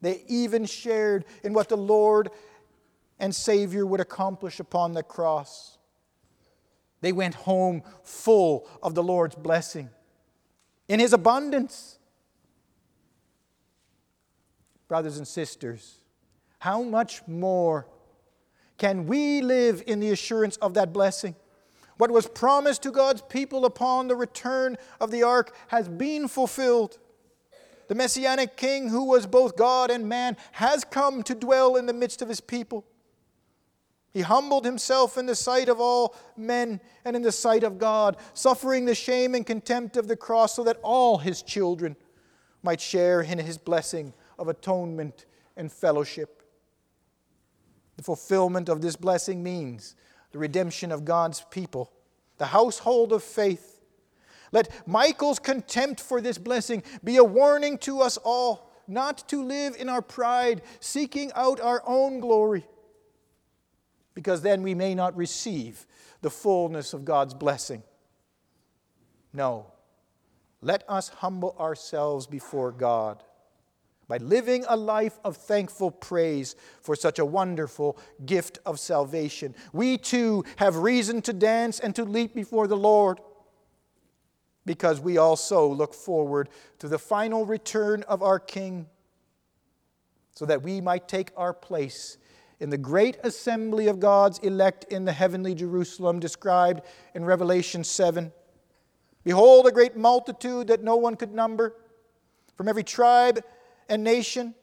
They 0.00 0.22
even 0.28 0.66
shared 0.66 1.24
in 1.42 1.54
what 1.54 1.68
the 1.68 1.76
Lord 1.76 2.30
and 3.18 3.34
Savior 3.34 3.84
would 3.84 4.00
accomplish 4.00 4.60
upon 4.60 4.92
the 4.92 5.02
cross. 5.02 5.78
They 7.00 7.12
went 7.12 7.34
home 7.34 7.82
full 8.02 8.68
of 8.82 8.94
the 8.94 9.02
Lord's 9.02 9.34
blessing 9.34 9.90
in 10.88 11.00
His 11.00 11.12
abundance. 11.12 11.98
Brothers 14.88 15.18
and 15.18 15.26
sisters, 15.26 15.97
how 16.58 16.82
much 16.82 17.22
more 17.26 17.86
can 18.76 19.06
we 19.06 19.40
live 19.40 19.82
in 19.86 20.00
the 20.00 20.10
assurance 20.10 20.56
of 20.58 20.74
that 20.74 20.92
blessing? 20.92 21.34
What 21.98 22.10
was 22.12 22.28
promised 22.28 22.82
to 22.84 22.92
God's 22.92 23.22
people 23.22 23.64
upon 23.64 24.06
the 24.06 24.16
return 24.16 24.76
of 25.00 25.10
the 25.10 25.24
ark 25.24 25.54
has 25.68 25.88
been 25.88 26.28
fulfilled. 26.28 26.98
The 27.88 27.94
Messianic 27.94 28.56
King, 28.56 28.88
who 28.88 29.04
was 29.04 29.26
both 29.26 29.56
God 29.56 29.90
and 29.90 30.08
man, 30.08 30.36
has 30.52 30.84
come 30.84 31.22
to 31.24 31.34
dwell 31.34 31.76
in 31.76 31.86
the 31.86 31.92
midst 31.92 32.22
of 32.22 32.28
his 32.28 32.40
people. 32.40 32.84
He 34.12 34.20
humbled 34.20 34.64
himself 34.64 35.18
in 35.18 35.26
the 35.26 35.34
sight 35.34 35.68
of 35.68 35.80
all 35.80 36.14
men 36.36 36.80
and 37.04 37.16
in 37.16 37.22
the 37.22 37.32
sight 37.32 37.64
of 37.64 37.78
God, 37.78 38.16
suffering 38.32 38.84
the 38.84 38.94
shame 38.94 39.34
and 39.34 39.46
contempt 39.46 39.96
of 39.96 40.08
the 40.08 40.16
cross 40.16 40.54
so 40.54 40.64
that 40.64 40.78
all 40.82 41.18
his 41.18 41.42
children 41.42 41.96
might 42.62 42.80
share 42.80 43.22
in 43.22 43.38
his 43.38 43.58
blessing 43.58 44.12
of 44.38 44.48
atonement 44.48 45.26
and 45.56 45.70
fellowship. 45.70 46.37
The 47.98 48.04
fulfillment 48.04 48.68
of 48.68 48.80
this 48.80 48.94
blessing 48.94 49.42
means 49.42 49.96
the 50.30 50.38
redemption 50.38 50.92
of 50.92 51.04
God's 51.04 51.44
people, 51.50 51.92
the 52.38 52.46
household 52.46 53.12
of 53.12 53.24
faith. 53.24 53.80
Let 54.52 54.86
Michal's 54.86 55.40
contempt 55.40 56.00
for 56.00 56.20
this 56.20 56.38
blessing 56.38 56.84
be 57.02 57.16
a 57.16 57.24
warning 57.24 57.76
to 57.78 58.00
us 58.00 58.16
all 58.16 58.70
not 58.86 59.28
to 59.28 59.42
live 59.42 59.74
in 59.76 59.88
our 59.88 60.00
pride, 60.00 60.62
seeking 60.78 61.32
out 61.34 61.60
our 61.60 61.82
own 61.84 62.20
glory, 62.20 62.64
because 64.14 64.42
then 64.42 64.62
we 64.62 64.74
may 64.76 64.94
not 64.94 65.16
receive 65.16 65.84
the 66.22 66.30
fullness 66.30 66.94
of 66.94 67.04
God's 67.04 67.34
blessing. 67.34 67.82
No, 69.32 69.66
let 70.62 70.84
us 70.88 71.08
humble 71.08 71.56
ourselves 71.58 72.28
before 72.28 72.70
God 72.70 73.24
by 74.08 74.16
living 74.16 74.64
a 74.68 74.76
life 74.76 75.18
of 75.22 75.36
thankful 75.36 75.90
praise 75.90 76.56
for 76.80 76.96
such 76.96 77.18
a 77.18 77.24
wonderful 77.24 77.98
gift 78.24 78.58
of 78.64 78.80
salvation. 78.80 79.54
We 79.72 79.98
too 79.98 80.44
have 80.56 80.76
reason 80.76 81.20
to 81.22 81.32
dance 81.34 81.78
and 81.78 81.94
to 81.94 82.04
leap 82.04 82.34
before 82.34 82.66
the 82.66 82.76
Lord 82.76 83.20
because 84.64 85.00
we 85.00 85.18
also 85.18 85.66
look 85.66 85.94
forward 85.94 86.48
to 86.78 86.88
the 86.88 86.98
final 86.98 87.46
return 87.46 88.02
of 88.04 88.22
our 88.22 88.38
King 88.38 88.86
so 90.34 90.46
that 90.46 90.62
we 90.62 90.80
might 90.80 91.08
take 91.08 91.30
our 91.36 91.52
place 91.52 92.16
in 92.60 92.70
the 92.70 92.78
great 92.78 93.18
assembly 93.24 93.88
of 93.88 94.00
God's 94.00 94.38
elect 94.38 94.84
in 94.84 95.04
the 95.04 95.12
heavenly 95.12 95.54
Jerusalem 95.54 96.18
described 96.18 96.82
in 97.14 97.24
Revelation 97.24 97.84
7. 97.84 98.32
Behold, 99.24 99.66
a 99.66 99.72
great 99.72 99.96
multitude 99.96 100.68
that 100.68 100.82
no 100.82 100.96
one 100.96 101.14
could 101.14 101.32
number 101.32 101.74
from 102.56 102.68
every 102.68 102.82
tribe 102.82 103.40
and 103.88 104.04
nation 104.04 104.54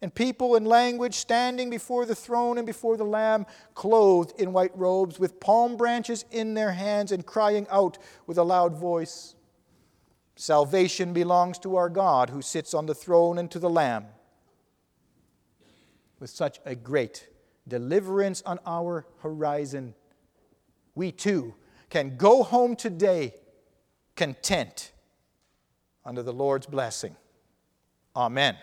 and 0.00 0.14
people 0.14 0.54
and 0.54 0.66
language 0.66 1.14
standing 1.14 1.70
before 1.70 2.06
the 2.06 2.14
throne 2.14 2.56
and 2.56 2.66
before 2.66 2.96
the 2.96 3.04
Lamb, 3.04 3.46
clothed 3.74 4.38
in 4.40 4.52
white 4.52 4.76
robes, 4.76 5.18
with 5.18 5.40
palm 5.40 5.76
branches 5.76 6.24
in 6.30 6.54
their 6.54 6.70
hands, 6.70 7.10
and 7.10 7.26
crying 7.26 7.66
out 7.70 7.98
with 8.26 8.38
a 8.38 8.44
loud 8.44 8.76
voice 8.76 9.34
Salvation 10.38 11.12
belongs 11.12 11.58
to 11.58 11.74
our 11.74 11.88
God 11.88 12.30
who 12.30 12.42
sits 12.42 12.72
on 12.72 12.86
the 12.86 12.94
throne 12.94 13.38
and 13.38 13.50
to 13.50 13.58
the 13.58 13.68
Lamb. 13.68 14.06
With 16.20 16.30
such 16.30 16.60
a 16.64 16.76
great 16.76 17.28
deliverance 17.66 18.40
on 18.46 18.60
our 18.64 19.04
horizon, 19.18 19.96
we 20.94 21.10
too 21.10 21.56
can 21.90 22.16
go 22.16 22.44
home 22.44 22.76
today 22.76 23.34
content 24.14 24.92
under 26.04 26.22
the 26.22 26.32
Lord's 26.32 26.66
blessing. 26.66 27.16
Amen. 28.14 28.56